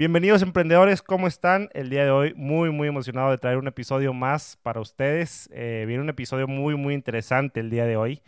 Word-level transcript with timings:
Bienvenidos 0.00 0.40
emprendedores, 0.40 1.02
¿cómo 1.02 1.26
están? 1.26 1.68
El 1.74 1.90
día 1.90 2.04
de 2.04 2.10
hoy 2.10 2.32
muy 2.34 2.70
muy 2.70 2.88
emocionado 2.88 3.30
de 3.30 3.36
traer 3.36 3.58
un 3.58 3.68
episodio 3.68 4.14
más 4.14 4.56
para 4.62 4.80
ustedes. 4.80 5.50
Eh, 5.52 5.84
viene 5.86 6.02
un 6.02 6.08
episodio 6.08 6.48
muy 6.48 6.74
muy 6.74 6.94
interesante 6.94 7.60
el 7.60 7.68
día 7.68 7.84
de 7.84 7.98
hoy. 7.98 8.22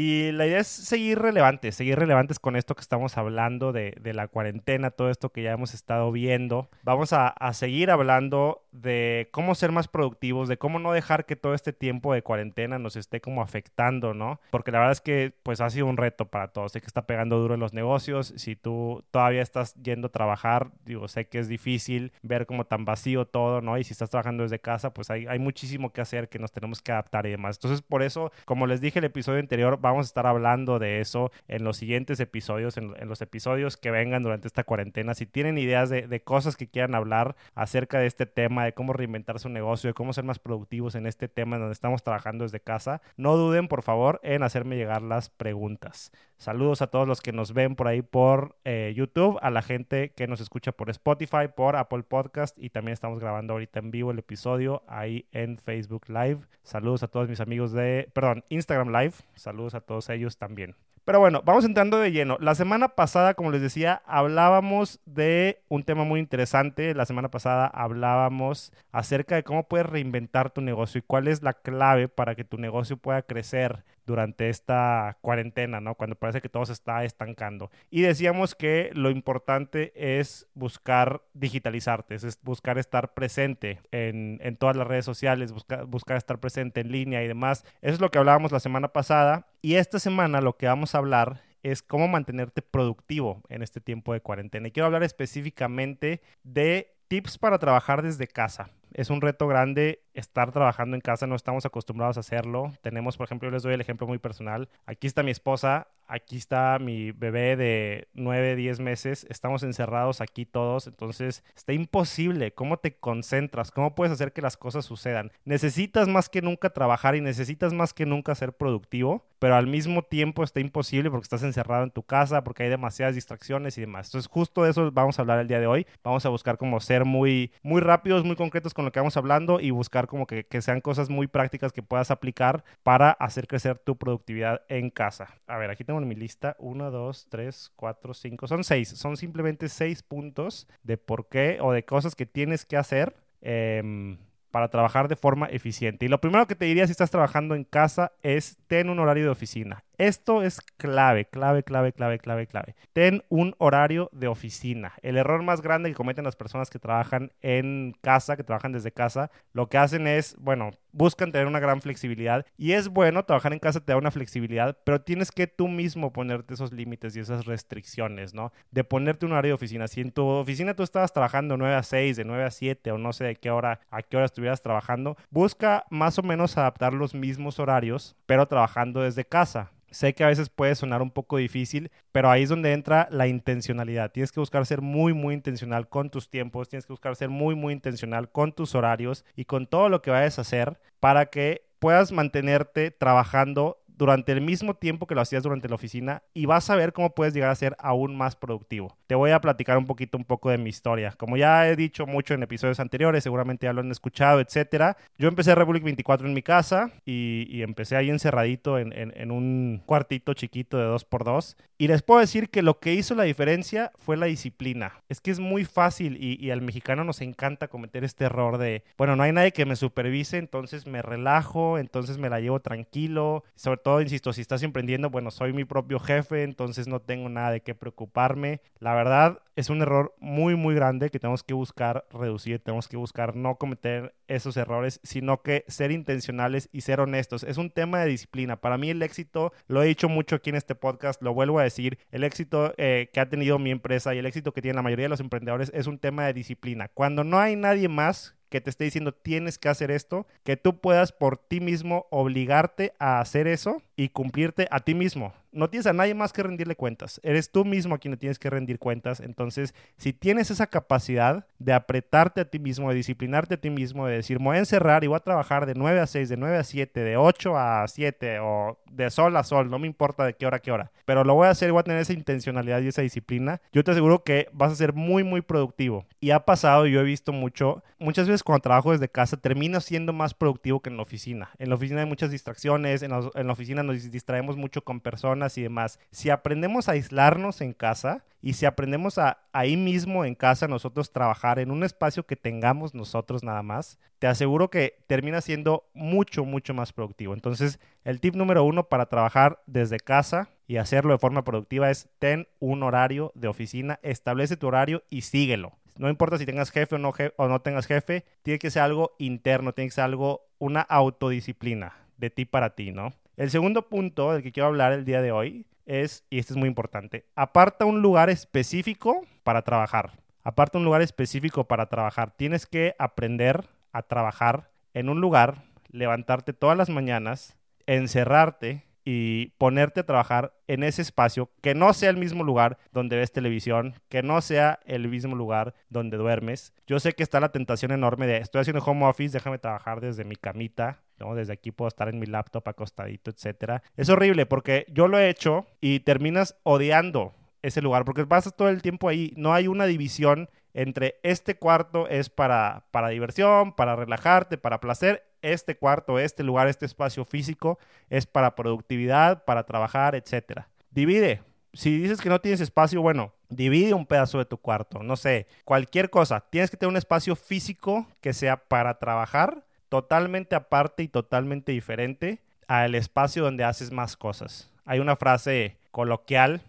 Y 0.00 0.30
la 0.30 0.46
idea 0.46 0.60
es 0.60 0.68
seguir 0.68 1.18
relevantes, 1.18 1.74
seguir 1.74 1.98
relevantes 1.98 2.38
con 2.38 2.54
esto 2.54 2.76
que 2.76 2.82
estamos 2.82 3.18
hablando 3.18 3.72
de, 3.72 3.96
de 4.00 4.14
la 4.14 4.28
cuarentena, 4.28 4.92
todo 4.92 5.10
esto 5.10 5.30
que 5.30 5.42
ya 5.42 5.50
hemos 5.50 5.74
estado 5.74 6.12
viendo. 6.12 6.70
Vamos 6.84 7.12
a, 7.12 7.26
a, 7.26 7.52
seguir 7.52 7.90
hablando 7.90 8.62
de 8.70 9.28
cómo 9.32 9.56
ser 9.56 9.72
más 9.72 9.88
productivos, 9.88 10.46
de 10.46 10.56
cómo 10.56 10.78
no 10.78 10.92
dejar 10.92 11.26
que 11.26 11.34
todo 11.34 11.52
este 11.52 11.72
tiempo 11.72 12.14
de 12.14 12.22
cuarentena 12.22 12.78
nos 12.78 12.94
esté 12.94 13.20
como 13.20 13.42
afectando, 13.42 14.14
¿no? 14.14 14.40
Porque 14.52 14.70
la 14.70 14.78
verdad 14.78 14.92
es 14.92 15.00
que 15.00 15.34
pues 15.42 15.60
ha 15.60 15.68
sido 15.68 15.86
un 15.86 15.96
reto 15.96 16.26
para 16.26 16.46
todos. 16.46 16.70
Sé 16.70 16.80
que 16.80 16.86
está 16.86 17.04
pegando 17.04 17.40
duro 17.40 17.54
en 17.54 17.60
los 17.60 17.72
negocios. 17.72 18.32
Si 18.36 18.54
tú 18.54 19.02
todavía 19.10 19.42
estás 19.42 19.74
yendo 19.82 20.06
a 20.06 20.12
trabajar, 20.12 20.70
digo, 20.84 21.08
sé 21.08 21.26
que 21.26 21.40
es 21.40 21.48
difícil 21.48 22.12
ver 22.22 22.46
como 22.46 22.66
tan 22.66 22.84
vacío 22.84 23.26
todo, 23.26 23.62
¿no? 23.62 23.76
Y 23.78 23.82
si 23.82 23.94
estás 23.94 24.10
trabajando 24.10 24.44
desde 24.44 24.60
casa, 24.60 24.94
pues 24.94 25.10
hay, 25.10 25.26
hay 25.26 25.40
muchísimo 25.40 25.92
que 25.92 26.02
hacer, 26.02 26.28
que 26.28 26.38
nos 26.38 26.52
tenemos 26.52 26.82
que 26.82 26.92
adaptar 26.92 27.26
y 27.26 27.30
demás. 27.30 27.56
Entonces, 27.56 27.82
por 27.82 28.04
eso, 28.04 28.30
como 28.44 28.68
les 28.68 28.80
dije 28.80 29.00
el 29.00 29.04
episodio 29.06 29.40
anterior, 29.40 29.80
vamos 29.88 30.06
a 30.06 30.08
estar 30.08 30.26
hablando 30.26 30.78
de 30.78 31.00
eso 31.00 31.30
en 31.48 31.64
los 31.64 31.76
siguientes 31.76 32.20
episodios, 32.20 32.76
en, 32.76 32.94
los 33.08 33.20
episodios 33.22 33.76
que 33.76 33.90
vengan 33.90 34.22
durante 34.22 34.46
esta 34.46 34.64
cuarentena. 34.64 35.14
Si 35.14 35.26
tienen 35.26 35.58
ideas 35.58 35.90
de, 35.90 36.06
de, 36.06 36.20
cosas 36.22 36.56
que 36.56 36.68
quieran 36.68 36.94
hablar 36.94 37.36
acerca 37.54 37.98
de 37.98 38.06
este 38.06 38.26
tema, 38.26 38.64
de 38.64 38.72
cómo 38.72 38.92
reinventar 38.92 39.38
su 39.38 39.48
negocio, 39.48 39.88
de 39.88 39.94
cómo 39.94 40.12
ser 40.12 40.24
más 40.24 40.38
productivos 40.38 40.94
en 40.94 41.06
este 41.06 41.28
tema 41.28 41.56
en 41.56 41.62
donde 41.62 41.72
estamos 41.72 42.02
trabajando 42.02 42.44
desde 42.44 42.60
casa, 42.60 43.00
no 43.16 43.36
duden, 43.36 43.68
por 43.68 43.82
favor, 43.82 44.20
en 44.22 44.42
hacerme 44.42 44.76
llegar 44.76 45.02
las 45.02 45.30
preguntas. 45.30 46.12
Saludos 46.38 46.82
a 46.82 46.86
todos 46.86 47.08
los 47.08 47.20
que 47.20 47.32
nos 47.32 47.52
ven 47.52 47.74
por 47.74 47.88
ahí 47.88 48.00
por 48.00 48.54
eh, 48.64 48.92
YouTube, 48.96 49.40
a 49.42 49.50
la 49.50 49.60
gente 49.60 50.10
que 50.10 50.28
nos 50.28 50.40
escucha 50.40 50.70
por 50.70 50.88
Spotify, 50.88 51.48
por 51.54 51.74
Apple 51.74 52.04
Podcast 52.04 52.56
y 52.56 52.70
también 52.70 52.92
estamos 52.92 53.18
grabando 53.18 53.54
ahorita 53.54 53.80
en 53.80 53.90
vivo 53.90 54.12
el 54.12 54.20
episodio 54.20 54.84
ahí 54.86 55.26
en 55.32 55.58
Facebook 55.58 56.04
Live. 56.08 56.38
Saludos 56.62 57.02
a 57.02 57.08
todos 57.08 57.28
mis 57.28 57.40
amigos 57.40 57.72
de, 57.72 58.08
perdón, 58.12 58.44
Instagram 58.50 58.92
Live. 58.92 59.14
Saludos 59.34 59.67
a 59.74 59.80
todos 59.80 60.08
ellos 60.10 60.36
también. 60.38 60.76
Pero 61.08 61.20
bueno, 61.20 61.40
vamos 61.42 61.64
entrando 61.64 61.98
de 61.98 62.12
lleno. 62.12 62.36
La 62.38 62.54
semana 62.54 62.88
pasada, 62.88 63.32
como 63.32 63.50
les 63.50 63.62
decía, 63.62 64.02
hablábamos 64.04 65.00
de 65.06 65.62
un 65.68 65.82
tema 65.82 66.04
muy 66.04 66.20
interesante. 66.20 66.92
La 66.92 67.06
semana 67.06 67.30
pasada 67.30 67.66
hablábamos 67.66 68.74
acerca 68.92 69.34
de 69.34 69.42
cómo 69.42 69.68
puedes 69.68 69.86
reinventar 69.86 70.50
tu 70.50 70.60
negocio 70.60 70.98
y 70.98 71.02
cuál 71.06 71.26
es 71.26 71.42
la 71.42 71.54
clave 71.54 72.08
para 72.08 72.34
que 72.34 72.44
tu 72.44 72.58
negocio 72.58 72.98
pueda 72.98 73.22
crecer 73.22 73.84
durante 74.08 74.48
esta 74.48 75.18
cuarentena, 75.20 75.80
¿no? 75.80 75.94
Cuando 75.94 76.16
parece 76.16 76.40
que 76.40 76.48
todo 76.48 76.66
se 76.66 76.72
está 76.72 77.04
estancando. 77.04 77.70
Y 77.90 78.00
decíamos 78.00 78.54
que 78.54 78.90
lo 78.94 79.10
importante 79.10 79.92
es 79.94 80.48
buscar 80.54 81.22
digitalizarte, 81.34 82.14
es 82.14 82.42
buscar 82.42 82.78
estar 82.78 83.12
presente 83.12 83.80
en, 83.92 84.40
en 84.42 84.56
todas 84.56 84.76
las 84.76 84.86
redes 84.86 85.04
sociales, 85.04 85.52
buscar, 85.52 85.84
buscar 85.84 86.16
estar 86.16 86.40
presente 86.40 86.80
en 86.80 86.90
línea 86.90 87.22
y 87.22 87.28
demás. 87.28 87.64
Eso 87.82 87.94
es 87.94 88.00
lo 88.00 88.10
que 88.10 88.18
hablábamos 88.18 88.50
la 88.50 88.60
semana 88.60 88.88
pasada. 88.88 89.46
Y 89.60 89.74
esta 89.74 89.98
semana 89.98 90.40
lo 90.40 90.56
que 90.56 90.66
vamos 90.66 90.94
a 90.94 90.97
hablar 90.98 91.42
es 91.62 91.82
cómo 91.82 92.08
mantenerte 92.08 92.62
productivo 92.62 93.42
en 93.48 93.62
este 93.62 93.80
tiempo 93.80 94.12
de 94.12 94.20
cuarentena. 94.20 94.68
Y 94.68 94.72
quiero 94.72 94.86
hablar 94.86 95.02
específicamente 95.02 96.22
de 96.42 96.94
tips 97.08 97.38
para 97.38 97.58
trabajar 97.58 98.02
desde 98.02 98.26
casa. 98.26 98.70
Es 98.92 99.10
un 99.10 99.20
reto 99.20 99.46
grande 99.46 100.00
estar 100.14 100.50
trabajando 100.52 100.96
en 100.96 101.00
casa, 101.00 101.26
no 101.26 101.36
estamos 101.36 101.64
acostumbrados 101.64 102.16
a 102.16 102.20
hacerlo. 102.20 102.72
Tenemos, 102.82 103.16
por 103.16 103.26
ejemplo, 103.26 103.48
yo 103.48 103.52
les 103.52 103.62
doy 103.62 103.74
el 103.74 103.80
ejemplo 103.80 104.06
muy 104.06 104.18
personal. 104.18 104.68
Aquí 104.86 105.06
está 105.06 105.22
mi 105.22 105.30
esposa, 105.30 105.88
aquí 106.08 106.36
está 106.36 106.78
mi 106.80 107.12
bebé 107.12 107.56
de 107.56 108.08
9, 108.14 108.56
10 108.56 108.80
meses, 108.80 109.26
estamos 109.28 109.62
encerrados 109.62 110.20
aquí 110.20 110.46
todos, 110.46 110.86
entonces 110.86 111.44
está 111.54 111.72
imposible. 111.72 112.52
¿Cómo 112.52 112.78
te 112.78 112.96
concentras? 112.96 113.70
¿Cómo 113.70 113.94
puedes 113.94 114.12
hacer 114.12 114.32
que 114.32 114.42
las 114.42 114.56
cosas 114.56 114.84
sucedan? 114.84 115.30
Necesitas 115.44 116.08
más 116.08 116.28
que 116.28 116.42
nunca 116.42 116.70
trabajar 116.70 117.14
y 117.14 117.20
necesitas 117.20 117.72
más 117.72 117.94
que 117.94 118.06
nunca 118.06 118.34
ser 118.34 118.54
productivo, 118.54 119.24
pero 119.38 119.54
al 119.54 119.66
mismo 119.66 120.02
tiempo 120.02 120.42
está 120.42 120.60
imposible 120.60 121.10
porque 121.10 121.24
estás 121.24 121.42
encerrado 121.42 121.84
en 121.84 121.90
tu 121.90 122.02
casa, 122.02 122.42
porque 122.42 122.64
hay 122.64 122.70
demasiadas 122.70 123.14
distracciones 123.14 123.78
y 123.78 123.82
demás. 123.82 124.08
Entonces, 124.08 124.28
justo 124.28 124.64
de 124.64 124.70
eso 124.70 124.90
vamos 124.90 125.18
a 125.18 125.22
hablar 125.22 125.38
el 125.38 125.48
día 125.48 125.60
de 125.60 125.66
hoy. 125.66 125.86
Vamos 126.02 126.26
a 126.26 126.28
buscar 126.30 126.58
como 126.58 126.80
ser 126.80 127.04
muy, 127.04 127.52
muy 127.62 127.80
rápidos, 127.80 128.24
muy 128.24 128.34
concretos 128.34 128.74
con 128.78 128.84
lo 128.84 128.92
que 128.92 129.00
vamos 129.00 129.16
hablando 129.16 129.58
y 129.58 129.72
buscar 129.72 130.06
como 130.06 130.24
que, 130.28 130.46
que 130.46 130.62
sean 130.62 130.80
cosas 130.80 131.10
muy 131.10 131.26
prácticas 131.26 131.72
que 131.72 131.82
puedas 131.82 132.12
aplicar 132.12 132.62
para 132.84 133.10
hacer 133.10 133.48
crecer 133.48 133.76
tu 133.76 133.96
productividad 133.96 134.62
en 134.68 134.90
casa. 134.90 135.34
A 135.48 135.58
ver, 135.58 135.68
aquí 135.68 135.82
tengo 135.82 135.98
en 135.98 136.06
mi 136.06 136.14
lista 136.14 136.54
1, 136.60 136.92
2, 136.92 137.26
3, 137.28 137.72
4, 137.74 138.14
5, 138.14 138.46
son 138.46 138.62
6. 138.62 138.88
Son 138.90 139.16
simplemente 139.16 139.68
6 139.68 140.04
puntos 140.04 140.68
de 140.84 140.96
por 140.96 141.28
qué 141.28 141.58
o 141.60 141.72
de 141.72 141.84
cosas 141.84 142.14
que 142.14 142.24
tienes 142.24 142.64
que 142.64 142.76
hacer. 142.76 143.16
Eh, 143.42 144.16
para 144.52 144.68
trabajar 144.68 145.08
de 145.08 145.16
forma 145.16 145.46
eficiente. 145.46 146.06
Y 146.06 146.08
lo 146.08 146.22
primero 146.22 146.46
que 146.46 146.54
te 146.54 146.64
diría 146.64 146.86
si 146.86 146.92
estás 146.92 147.10
trabajando 147.10 147.54
en 147.54 147.64
casa 147.64 148.12
es 148.22 148.56
ten 148.66 148.88
un 148.88 148.98
horario 148.98 149.24
de 149.24 149.30
oficina. 149.30 149.84
Esto 149.98 150.44
es 150.44 150.60
clave, 150.60 151.24
clave, 151.24 151.64
clave, 151.64 151.92
clave, 151.92 152.20
clave, 152.20 152.46
clave. 152.46 152.76
Ten 152.92 153.24
un 153.30 153.56
horario 153.58 154.08
de 154.12 154.28
oficina. 154.28 154.92
El 155.02 155.16
error 155.16 155.42
más 155.42 155.60
grande 155.60 155.88
que 155.88 155.96
cometen 155.96 156.24
las 156.24 156.36
personas 156.36 156.70
que 156.70 156.78
trabajan 156.78 157.32
en 157.42 157.96
casa, 158.00 158.36
que 158.36 158.44
trabajan 158.44 158.70
desde 158.70 158.92
casa, 158.92 159.32
lo 159.52 159.68
que 159.68 159.76
hacen 159.76 160.06
es, 160.06 160.36
bueno, 160.38 160.70
buscan 160.92 161.32
tener 161.32 161.48
una 161.48 161.58
gran 161.58 161.82
flexibilidad 161.82 162.46
y 162.56 162.72
es 162.72 162.86
bueno, 162.86 163.24
trabajar 163.24 163.52
en 163.52 163.58
casa 163.58 163.80
te 163.80 163.90
da 163.90 163.98
una 163.98 164.12
flexibilidad, 164.12 164.78
pero 164.84 165.00
tienes 165.00 165.32
que 165.32 165.48
tú 165.48 165.66
mismo 165.66 166.12
ponerte 166.12 166.54
esos 166.54 166.72
límites 166.72 167.16
y 167.16 167.20
esas 167.20 167.46
restricciones, 167.46 168.34
¿no? 168.34 168.52
De 168.70 168.84
ponerte 168.84 169.26
un 169.26 169.32
horario 169.32 169.50
de 169.50 169.54
oficina. 169.54 169.88
Si 169.88 170.00
en 170.00 170.12
tu 170.12 170.24
oficina 170.24 170.74
tú 170.74 170.84
estabas 170.84 171.12
trabajando 171.12 171.56
9 171.56 171.74
a 171.74 171.82
6, 171.82 172.16
de 172.16 172.24
9 172.24 172.44
a 172.44 172.50
7 172.52 172.92
o 172.92 172.98
no 172.98 173.12
sé 173.12 173.24
de 173.24 173.34
qué 173.34 173.50
hora, 173.50 173.80
a 173.90 174.02
qué 174.02 174.16
hora 174.16 174.26
estuvieras 174.26 174.62
trabajando, 174.62 175.16
busca 175.30 175.86
más 175.90 176.20
o 176.20 176.22
menos 176.22 176.56
adaptar 176.56 176.94
los 176.94 177.14
mismos 177.14 177.58
horarios, 177.58 178.14
pero 178.26 178.46
trabajando 178.46 179.02
desde 179.02 179.24
casa. 179.24 179.72
Sé 179.90 180.14
que 180.14 180.24
a 180.24 180.28
veces 180.28 180.48
puede 180.48 180.74
sonar 180.74 181.02
un 181.02 181.10
poco 181.10 181.38
difícil, 181.38 181.90
pero 182.12 182.30
ahí 182.30 182.42
es 182.42 182.48
donde 182.48 182.72
entra 182.72 183.08
la 183.10 183.26
intencionalidad. 183.26 184.12
Tienes 184.12 184.32
que 184.32 184.40
buscar 184.40 184.66
ser 184.66 184.80
muy, 184.82 185.12
muy 185.12 185.34
intencional 185.34 185.88
con 185.88 186.10
tus 186.10 186.28
tiempos, 186.28 186.68
tienes 186.68 186.86
que 186.86 186.92
buscar 186.92 187.16
ser 187.16 187.28
muy, 187.28 187.54
muy 187.54 187.72
intencional 187.72 188.30
con 188.30 188.52
tus 188.52 188.74
horarios 188.74 189.24
y 189.34 189.44
con 189.44 189.66
todo 189.66 189.88
lo 189.88 190.02
que 190.02 190.10
vayas 190.10 190.38
a 190.38 190.42
hacer 190.42 190.78
para 191.00 191.26
que 191.26 191.62
puedas 191.78 192.12
mantenerte 192.12 192.90
trabajando 192.90 193.78
durante 193.98 194.30
el 194.30 194.40
mismo 194.40 194.74
tiempo 194.74 195.06
que 195.06 195.16
lo 195.16 195.20
hacías 195.20 195.42
durante 195.42 195.68
la 195.68 195.74
oficina 195.74 196.22
y 196.32 196.46
vas 196.46 196.70
a 196.70 196.76
ver 196.76 196.92
cómo 196.92 197.14
puedes 197.14 197.34
llegar 197.34 197.50
a 197.50 197.54
ser 197.56 197.76
aún 197.80 198.16
más 198.16 198.36
productivo. 198.36 198.96
Te 199.08 199.16
voy 199.16 199.32
a 199.32 199.40
platicar 199.40 199.76
un 199.76 199.86
poquito, 199.86 200.16
un 200.16 200.24
poco 200.24 200.50
de 200.50 200.58
mi 200.58 200.70
historia. 200.70 201.12
Como 201.18 201.36
ya 201.36 201.68
he 201.68 201.74
dicho 201.74 202.06
mucho 202.06 202.34
en 202.34 202.44
episodios 202.44 202.78
anteriores, 202.78 203.24
seguramente 203.24 203.66
ya 203.66 203.72
lo 203.72 203.80
han 203.80 203.90
escuchado, 203.90 204.38
etcétera. 204.40 204.96
Yo 205.18 205.26
empecé 205.26 205.54
Republic 205.54 205.82
24 205.82 206.28
en 206.28 206.34
mi 206.34 206.42
casa 206.42 206.92
y, 207.04 207.60
empecé 207.60 207.96
ahí 207.96 208.08
encerradito 208.08 208.78
en, 208.78 208.92
en, 208.92 209.12
en, 209.16 209.32
un 209.32 209.82
cuartito 209.84 210.32
chiquito 210.32 210.78
de 210.78 210.86
2x2. 210.86 211.56
Y 211.76 211.88
les 211.88 212.02
puedo 212.02 212.20
decir 212.20 212.50
que 212.50 212.62
lo 212.62 212.78
que 212.78 212.94
hizo 212.94 213.16
la 213.16 213.24
diferencia 213.24 213.90
fue 213.98 214.16
la 214.16 214.26
disciplina. 214.26 215.02
Es 215.08 215.20
que 215.20 215.32
es 215.32 215.40
muy 215.40 215.64
fácil 215.64 216.16
y, 216.20 216.44
y 216.44 216.50
al 216.50 216.62
mexicano 216.62 217.02
nos 217.02 217.20
encanta 217.20 217.66
cometer 217.66 218.04
este 218.04 218.24
error 218.24 218.58
de, 218.58 218.84
bueno, 218.96 219.16
no 219.16 219.24
hay 219.24 219.32
nadie 219.32 219.52
que 219.52 219.66
me 219.66 219.74
supervise, 219.74 220.38
entonces 220.38 220.86
me 220.86 221.02
relajo, 221.02 221.78
entonces 221.78 222.18
me 222.18 222.30
la 222.30 222.40
llevo 222.40 222.60
tranquilo, 222.60 223.44
sobre 223.56 223.78
todo 223.78 223.87
insisto, 224.00 224.32
si 224.32 224.40
estás 224.40 224.62
emprendiendo, 224.62 225.10
bueno, 225.10 225.30
soy 225.30 225.52
mi 225.52 225.64
propio 225.64 225.98
jefe, 225.98 226.42
entonces 226.42 226.88
no 226.88 227.00
tengo 227.00 227.28
nada 227.28 227.50
de 227.50 227.60
qué 227.60 227.74
preocuparme. 227.74 228.60
La 228.78 228.94
verdad 228.94 229.40
es 229.56 229.70
un 229.70 229.82
error 229.82 230.14
muy, 230.20 230.54
muy 230.54 230.74
grande 230.74 231.10
que 231.10 231.18
tenemos 231.18 231.42
que 231.42 231.54
buscar 231.54 232.06
reducir, 232.10 232.60
tenemos 232.60 232.88
que 232.88 232.96
buscar 232.96 233.34
no 233.34 233.56
cometer 233.56 234.14
esos 234.28 234.56
errores, 234.56 235.00
sino 235.02 235.42
que 235.42 235.64
ser 235.68 235.90
intencionales 235.90 236.68
y 236.72 236.82
ser 236.82 237.00
honestos. 237.00 237.42
Es 237.42 237.56
un 237.56 237.70
tema 237.70 238.00
de 238.00 238.10
disciplina. 238.10 238.60
Para 238.60 238.78
mí 238.78 238.90
el 238.90 239.02
éxito, 239.02 239.52
lo 239.66 239.82
he 239.82 239.86
dicho 239.86 240.08
mucho 240.08 240.36
aquí 240.36 240.50
en 240.50 240.56
este 240.56 240.74
podcast, 240.74 241.22
lo 241.22 241.34
vuelvo 241.34 241.58
a 241.58 241.64
decir, 241.64 241.98
el 242.10 242.24
éxito 242.24 242.72
eh, 242.76 243.10
que 243.12 243.20
ha 243.20 243.28
tenido 243.28 243.58
mi 243.58 243.70
empresa 243.70 244.14
y 244.14 244.18
el 244.18 244.26
éxito 244.26 244.52
que 244.52 244.62
tiene 244.62 244.76
la 244.76 244.82
mayoría 244.82 245.06
de 245.06 245.10
los 245.10 245.20
emprendedores 245.20 245.70
es 245.74 245.86
un 245.86 245.98
tema 245.98 246.26
de 246.26 246.34
disciplina. 246.34 246.88
Cuando 246.88 247.24
no 247.24 247.38
hay 247.38 247.56
nadie 247.56 247.88
más 247.88 248.37
que 248.48 248.60
te 248.60 248.70
esté 248.70 248.84
diciendo 248.84 249.12
tienes 249.12 249.58
que 249.58 249.68
hacer 249.68 249.90
esto, 249.90 250.26
que 250.44 250.56
tú 250.56 250.80
puedas 250.80 251.12
por 251.12 251.36
ti 251.36 251.60
mismo 251.60 252.06
obligarte 252.10 252.92
a 252.98 253.20
hacer 253.20 253.46
eso 253.46 253.82
y 253.96 254.08
cumplirte 254.10 254.68
a 254.70 254.80
ti 254.80 254.94
mismo. 254.94 255.34
No 255.52 255.70
tienes 255.70 255.86
a 255.86 255.92
nadie 255.92 256.14
más 256.14 256.32
que 256.32 256.42
rendirle 256.42 256.76
cuentas. 256.76 257.20
Eres 257.22 257.50
tú 257.50 257.64
mismo 257.64 257.94
a 257.94 257.98
quien 257.98 258.12
le 258.12 258.18
tienes 258.18 258.38
que 258.38 258.50
rendir 258.50 258.78
cuentas. 258.78 259.20
Entonces, 259.20 259.74
si 259.96 260.12
tienes 260.12 260.50
esa 260.50 260.66
capacidad 260.66 261.46
de 261.58 261.72
apretarte 261.72 262.40
a 262.40 262.44
ti 262.44 262.58
mismo, 262.58 262.88
de 262.88 262.96
disciplinarte 262.96 263.54
a 263.54 263.60
ti 263.60 263.70
mismo, 263.70 264.06
de 264.06 264.16
decir, 264.16 264.38
me 264.38 264.46
voy 264.46 264.56
a 264.56 264.60
encerrar 264.60 265.04
y 265.04 265.06
voy 265.06 265.16
a 265.16 265.20
trabajar 265.20 265.66
de 265.66 265.74
9 265.74 266.00
a 266.00 266.06
6, 266.06 266.28
de 266.28 266.36
9 266.36 266.56
a 266.56 266.64
7, 266.64 267.00
de 267.00 267.16
8 267.16 267.56
a 267.56 267.88
7 267.88 268.38
o 268.40 268.78
de 268.90 269.10
sol 269.10 269.36
a 269.36 269.44
sol, 269.44 269.70
no 269.70 269.78
me 269.78 269.86
importa 269.86 270.24
de 270.24 270.34
qué 270.34 270.46
hora 270.46 270.58
a 270.58 270.60
qué 270.60 270.72
hora, 270.72 270.90
pero 271.04 271.24
lo 271.24 271.34
voy 271.34 271.46
a 271.46 271.50
hacer 271.50 271.68
y 271.68 271.72
voy 271.72 271.80
a 271.80 271.84
tener 271.84 272.00
esa 272.00 272.12
intencionalidad 272.12 272.80
y 272.80 272.88
esa 272.88 273.02
disciplina, 273.02 273.60
yo 273.72 273.84
te 273.84 273.90
aseguro 273.90 274.24
que 274.24 274.48
vas 274.52 274.72
a 274.72 274.76
ser 274.76 274.92
muy, 274.92 275.24
muy 275.24 275.40
productivo. 275.40 276.06
Y 276.20 276.30
ha 276.30 276.40
pasado, 276.40 276.86
yo 276.86 277.00
he 277.00 277.04
visto 277.04 277.32
mucho, 277.32 277.82
muchas 277.98 278.26
veces 278.26 278.42
cuando 278.42 278.62
trabajo 278.62 278.92
desde 278.92 279.08
casa 279.08 279.36
termino 279.36 279.80
siendo 279.80 280.12
más 280.12 280.34
productivo 280.34 280.80
que 280.80 280.90
en 280.90 280.96
la 280.96 281.02
oficina. 281.02 281.50
En 281.58 281.68
la 281.68 281.76
oficina 281.76 282.00
hay 282.00 282.06
muchas 282.06 282.30
distracciones, 282.30 283.02
en 283.02 283.10
la, 283.10 283.30
en 283.34 283.46
la 283.46 283.52
oficina 283.52 283.82
nos 283.82 284.10
distraemos 284.10 284.56
mucho 284.56 284.82
con 284.82 285.00
personas 285.00 285.37
y 285.56 285.62
demás, 285.62 285.98
si 286.10 286.30
aprendemos 286.30 286.88
a 286.88 286.92
aislarnos 286.92 287.60
en 287.60 287.72
casa 287.72 288.24
y 288.40 288.54
si 288.54 288.66
aprendemos 288.66 289.18
a 289.18 289.38
ahí 289.52 289.76
mismo 289.76 290.24
en 290.24 290.34
casa 290.34 290.68
nosotros 290.68 291.12
trabajar 291.12 291.58
en 291.58 291.70
un 291.70 291.82
espacio 291.84 292.26
que 292.26 292.36
tengamos 292.36 292.94
nosotros 292.94 293.42
nada 293.42 293.62
más, 293.62 293.98
te 294.18 294.26
aseguro 294.26 294.70
que 294.70 294.98
termina 295.06 295.40
siendo 295.40 295.88
mucho, 295.94 296.44
mucho 296.44 296.74
más 296.74 296.92
productivo. 296.92 297.34
Entonces, 297.34 297.80
el 298.04 298.20
tip 298.20 298.34
número 298.34 298.64
uno 298.64 298.88
para 298.88 299.06
trabajar 299.06 299.62
desde 299.66 299.98
casa 299.98 300.48
y 300.66 300.76
hacerlo 300.76 301.12
de 301.12 301.18
forma 301.18 301.44
productiva 301.44 301.90
es 301.90 302.08
ten 302.18 302.46
un 302.60 302.82
horario 302.82 303.32
de 303.34 303.48
oficina, 303.48 303.98
establece 304.02 304.56
tu 304.56 304.66
horario 304.66 305.02
y 305.10 305.22
síguelo. 305.22 305.72
No 305.96 306.08
importa 306.08 306.38
si 306.38 306.46
tengas 306.46 306.70
jefe 306.70 306.94
o 306.94 306.98
no, 306.98 307.12
o 307.36 307.48
no 307.48 307.60
tengas 307.60 307.86
jefe, 307.86 308.24
tiene 308.42 308.58
que 308.58 308.70
ser 308.70 308.82
algo 308.82 309.16
interno, 309.18 309.72
tiene 309.72 309.88
que 309.88 309.94
ser 309.94 310.04
algo, 310.04 310.42
una 310.58 310.80
autodisciplina 310.80 311.96
de 312.16 312.30
ti 312.30 312.44
para 312.44 312.74
ti, 312.76 312.92
¿no? 312.92 313.12
El 313.38 313.50
segundo 313.50 313.88
punto 313.88 314.32
del 314.32 314.42
que 314.42 314.50
quiero 314.50 314.66
hablar 314.66 314.92
el 314.92 315.04
día 315.04 315.22
de 315.22 315.30
hoy 315.30 315.64
es, 315.86 316.24
y 316.28 316.40
este 316.40 316.54
es 316.54 316.56
muy 316.56 316.66
importante, 316.66 317.24
aparta 317.36 317.84
un 317.84 318.02
lugar 318.02 318.30
específico 318.30 319.24
para 319.44 319.62
trabajar. 319.62 320.18
Aparta 320.42 320.78
un 320.78 320.84
lugar 320.84 321.02
específico 321.02 321.62
para 321.62 321.88
trabajar. 321.88 322.32
Tienes 322.36 322.66
que 322.66 322.96
aprender 322.98 323.68
a 323.92 324.02
trabajar 324.02 324.72
en 324.92 325.08
un 325.08 325.20
lugar, 325.20 325.62
levantarte 325.88 326.52
todas 326.52 326.76
las 326.76 326.88
mañanas, 326.88 327.56
encerrarte 327.86 328.82
y 329.04 329.50
ponerte 329.56 330.00
a 330.00 330.06
trabajar 330.06 330.52
en 330.66 330.82
ese 330.82 331.02
espacio 331.02 331.48
que 331.60 331.76
no 331.76 331.92
sea 331.92 332.10
el 332.10 332.16
mismo 332.16 332.42
lugar 332.42 332.76
donde 332.90 333.18
ves 333.18 333.30
televisión, 333.30 333.94
que 334.08 334.24
no 334.24 334.40
sea 334.40 334.80
el 334.84 335.06
mismo 335.06 335.36
lugar 335.36 335.74
donde 335.90 336.16
duermes. 336.16 336.72
Yo 336.88 336.98
sé 336.98 337.12
que 337.12 337.22
está 337.22 337.38
la 337.38 337.52
tentación 337.52 337.92
enorme 337.92 338.26
de 338.26 338.38
estoy 338.38 338.62
haciendo 338.62 338.82
home 338.82 339.06
office, 339.06 339.32
déjame 339.32 339.60
trabajar 339.60 340.00
desde 340.00 340.24
mi 340.24 340.34
camita, 340.34 341.04
Desde 341.34 341.52
aquí 341.52 341.70
puedo 341.70 341.88
estar 341.88 342.08
en 342.08 342.18
mi 342.18 342.26
laptop 342.26 342.68
acostadito, 342.68 343.30
etcétera. 343.30 343.82
Es 343.96 344.08
horrible 344.08 344.46
porque 344.46 344.86
yo 344.88 345.08
lo 345.08 345.18
he 345.18 345.28
hecho 345.28 345.66
y 345.80 346.00
terminas 346.00 346.56
odiando 346.62 347.34
ese 347.62 347.82
lugar 347.82 348.04
porque 348.04 348.24
pasas 348.24 348.54
todo 348.54 348.68
el 348.68 348.82
tiempo 348.82 349.08
ahí, 349.08 349.32
no 349.36 349.52
hay 349.52 349.66
una 349.66 349.86
división 349.86 350.48
entre 350.74 351.18
este 351.24 351.56
cuarto 351.56 352.06
es 352.08 352.30
para, 352.30 352.84
para 352.92 353.08
diversión, 353.08 353.72
para 353.72 353.96
relajarte, 353.96 354.58
para 354.58 354.80
placer, 354.80 355.24
este 355.42 355.76
cuarto, 355.76 356.18
este 356.18 356.44
lugar, 356.44 356.68
este 356.68 356.86
espacio 356.86 357.24
físico 357.24 357.78
es 358.10 358.26
para 358.26 358.54
productividad, 358.54 359.44
para 359.44 359.64
trabajar, 359.64 360.14
etc. 360.14 360.62
Divide. 360.90 361.42
Si 361.72 361.98
dices 361.98 362.20
que 362.20 362.28
no 362.28 362.40
tienes 362.40 362.60
espacio, 362.60 363.02
bueno, 363.02 363.32
divide 363.48 363.94
un 363.94 364.06
pedazo 364.06 364.38
de 364.38 364.44
tu 364.44 364.58
cuarto, 364.58 365.02
no 365.02 365.16
sé, 365.16 365.46
cualquier 365.64 366.10
cosa. 366.10 366.40
Tienes 366.48 366.70
que 366.70 366.76
tener 366.76 366.90
un 366.90 366.96
espacio 366.96 367.36
físico 367.36 368.06
que 368.20 368.32
sea 368.32 368.56
para 368.56 368.98
trabajar, 368.98 369.64
totalmente 369.88 370.54
aparte 370.54 371.02
y 371.02 371.08
totalmente 371.08 371.72
diferente 371.72 372.40
al 372.66 372.94
espacio 372.94 373.42
donde 373.42 373.64
haces 373.64 373.92
más 373.92 374.16
cosas. 374.16 374.72
Hay 374.84 375.00
una 375.00 375.16
frase 375.16 375.76
coloquial 375.90 376.62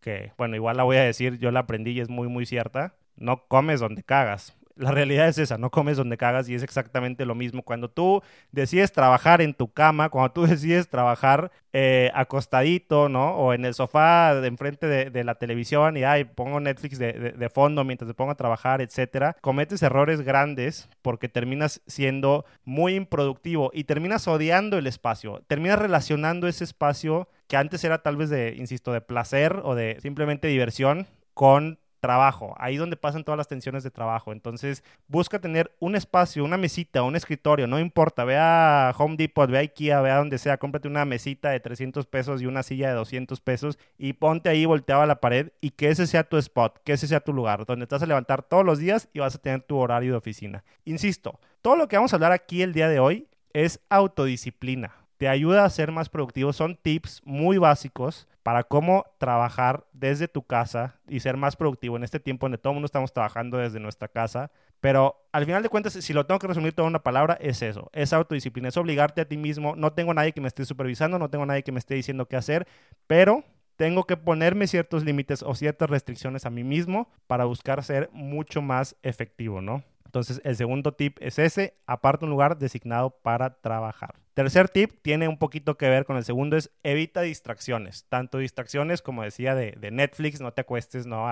que, 0.00 0.32
bueno, 0.38 0.56
igual 0.56 0.76
la 0.76 0.84
voy 0.84 0.96
a 0.96 1.02
decir, 1.02 1.38
yo 1.38 1.50
la 1.50 1.60
aprendí 1.60 1.92
y 1.92 2.00
es 2.00 2.08
muy, 2.08 2.28
muy 2.28 2.46
cierta. 2.46 2.94
No 3.16 3.46
comes 3.48 3.80
donde 3.80 4.02
cagas 4.02 4.56
la 4.76 4.90
realidad 4.90 5.28
es 5.28 5.38
esa, 5.38 5.58
no 5.58 5.70
comes 5.70 5.96
donde 5.96 6.16
cagas 6.16 6.48
y 6.48 6.54
es 6.54 6.62
exactamente 6.62 7.24
lo 7.24 7.34
mismo. 7.34 7.62
Cuando 7.62 7.88
tú 7.90 8.22
decides 8.52 8.92
trabajar 8.92 9.40
en 9.40 9.54
tu 9.54 9.72
cama, 9.72 10.10
cuando 10.10 10.32
tú 10.32 10.42
decides 10.46 10.88
trabajar 10.88 11.50
eh, 11.72 12.10
acostadito, 12.14 13.08
¿no? 13.08 13.34
O 13.36 13.52
en 13.52 13.64
el 13.64 13.74
sofá 13.74 14.34
de 14.34 14.46
enfrente 14.48 14.86
de, 14.86 15.24
la 15.24 15.36
televisión 15.36 15.96
y, 15.96 16.04
ay, 16.04 16.24
pongo 16.24 16.60
Netflix 16.60 16.98
de, 16.98 17.12
de, 17.12 17.50
fondo 17.50 17.84
mientras 17.84 18.08
te 18.08 18.14
pongo 18.14 18.30
a 18.30 18.36
trabajar, 18.36 18.80
etcétera, 18.80 19.36
cometes 19.40 19.82
errores 19.82 20.20
grandes 20.20 20.88
porque 21.02 21.28
terminas 21.28 21.80
siendo 21.86 22.44
muy 22.64 22.94
improductivo 22.94 23.70
y 23.72 23.84
terminas 23.84 24.28
odiando 24.28 24.78
el 24.78 24.86
espacio, 24.86 25.42
terminas 25.48 25.78
relacionando 25.78 26.48
ese 26.48 26.64
espacio 26.64 27.28
que 27.48 27.56
antes 27.56 27.82
era 27.84 28.02
tal 28.02 28.16
vez 28.16 28.30
de, 28.30 28.54
insisto, 28.56 28.92
de 28.92 29.00
placer 29.00 29.60
o 29.64 29.74
de 29.74 29.98
simplemente 30.00 30.48
diversión 30.48 31.06
con 31.34 31.78
trabajo, 32.00 32.54
ahí 32.58 32.76
donde 32.76 32.96
pasan 32.96 33.24
todas 33.24 33.36
las 33.36 33.48
tensiones 33.48 33.82
de 33.82 33.90
trabajo. 33.90 34.32
Entonces, 34.32 34.84
busca 35.08 35.40
tener 35.40 35.72
un 35.80 35.96
espacio, 35.96 36.44
una 36.44 36.56
mesita, 36.56 37.02
un 37.02 37.16
escritorio, 37.16 37.66
no 37.66 37.78
importa, 37.78 38.24
ve 38.24 38.36
a 38.38 38.94
Home 38.96 39.16
Depot, 39.16 39.50
ve 39.50 39.58
a 39.58 39.60
Ikea, 39.60 40.00
ve 40.00 40.10
a 40.10 40.16
donde 40.16 40.38
sea, 40.38 40.58
cómprate 40.58 40.88
una 40.88 41.04
mesita 41.04 41.50
de 41.50 41.60
300 41.60 42.06
pesos 42.06 42.42
y 42.42 42.46
una 42.46 42.62
silla 42.62 42.88
de 42.88 42.94
200 42.94 43.40
pesos 43.40 43.78
y 43.98 44.14
ponte 44.14 44.48
ahí 44.48 44.64
volteado 44.64 45.02
a 45.02 45.06
la 45.06 45.20
pared 45.20 45.52
y 45.60 45.70
que 45.70 45.88
ese 45.88 46.06
sea 46.06 46.24
tu 46.24 46.36
spot, 46.36 46.80
que 46.84 46.92
ese 46.92 47.06
sea 47.06 47.20
tu 47.20 47.32
lugar, 47.32 47.66
donde 47.66 47.86
te 47.86 47.94
vas 47.94 48.02
a 48.02 48.06
levantar 48.06 48.42
todos 48.42 48.64
los 48.64 48.78
días 48.78 49.08
y 49.12 49.20
vas 49.20 49.34
a 49.34 49.38
tener 49.38 49.62
tu 49.62 49.76
horario 49.76 50.12
de 50.12 50.18
oficina. 50.18 50.64
Insisto, 50.84 51.40
todo 51.62 51.76
lo 51.76 51.88
que 51.88 51.96
vamos 51.96 52.12
a 52.12 52.16
hablar 52.16 52.32
aquí 52.32 52.62
el 52.62 52.72
día 52.72 52.88
de 52.88 53.00
hoy 53.00 53.28
es 53.52 53.80
autodisciplina 53.88 55.05
te 55.16 55.28
ayuda 55.28 55.64
a 55.64 55.70
ser 55.70 55.92
más 55.92 56.08
productivo. 56.08 56.52
Son 56.52 56.76
tips 56.76 57.22
muy 57.24 57.58
básicos 57.58 58.28
para 58.42 58.62
cómo 58.62 59.04
trabajar 59.18 59.84
desde 59.92 60.28
tu 60.28 60.42
casa 60.42 61.00
y 61.08 61.20
ser 61.20 61.36
más 61.36 61.56
productivo 61.56 61.96
en 61.96 62.04
este 62.04 62.20
tiempo 62.20 62.46
donde 62.46 62.58
todo 62.58 62.72
el 62.72 62.76
mundo 62.76 62.86
estamos 62.86 63.12
trabajando 63.12 63.58
desde 63.58 63.80
nuestra 63.80 64.08
casa. 64.08 64.50
Pero 64.80 65.16
al 65.32 65.46
final 65.46 65.62
de 65.62 65.68
cuentas, 65.68 65.94
si 65.94 66.12
lo 66.12 66.26
tengo 66.26 66.38
que 66.38 66.46
resumir 66.46 66.72
toda 66.72 66.88
una 66.88 67.02
palabra, 67.02 67.36
es 67.40 67.62
eso, 67.62 67.90
es 67.92 68.12
autodisciplina, 68.12 68.68
es 68.68 68.76
obligarte 68.76 69.20
a 69.20 69.24
ti 69.24 69.36
mismo. 69.36 69.74
No 69.74 69.92
tengo 69.92 70.14
nadie 70.14 70.32
que 70.32 70.40
me 70.40 70.48
esté 70.48 70.64
supervisando, 70.64 71.18
no 71.18 71.30
tengo 71.30 71.46
nadie 71.46 71.62
que 71.62 71.72
me 71.72 71.78
esté 71.78 71.94
diciendo 71.94 72.26
qué 72.26 72.36
hacer, 72.36 72.68
pero 73.06 73.42
tengo 73.76 74.04
que 74.04 74.16
ponerme 74.16 74.66
ciertos 74.66 75.04
límites 75.04 75.42
o 75.42 75.54
ciertas 75.54 75.90
restricciones 75.90 76.46
a 76.46 76.50
mí 76.50 76.64
mismo 76.64 77.08
para 77.26 77.44
buscar 77.44 77.82
ser 77.82 78.10
mucho 78.12 78.62
más 78.62 78.96
efectivo, 79.02 79.60
¿no? 79.60 79.82
Entonces, 80.04 80.40
el 80.44 80.56
segundo 80.56 80.92
tip 80.92 81.18
es 81.20 81.38
ese, 81.38 81.74
aparte 81.86 82.24
un 82.24 82.30
lugar 82.30 82.58
designado 82.58 83.10
para 83.10 83.60
trabajar. 83.60 84.14
Tercer 84.36 84.68
tip 84.68 85.00
tiene 85.00 85.28
un 85.28 85.38
poquito 85.38 85.78
que 85.78 85.88
ver 85.88 86.04
con 86.04 86.18
el 86.18 86.22
segundo, 86.22 86.58
es 86.58 86.70
evita 86.82 87.22
distracciones. 87.22 88.04
Tanto 88.10 88.36
distracciones, 88.36 89.00
como 89.00 89.22
decía, 89.22 89.54
de, 89.54 89.74
Netflix, 89.90 90.42
no 90.42 90.52
te 90.52 90.60
acuestes 90.60 91.06
¿no? 91.06 91.26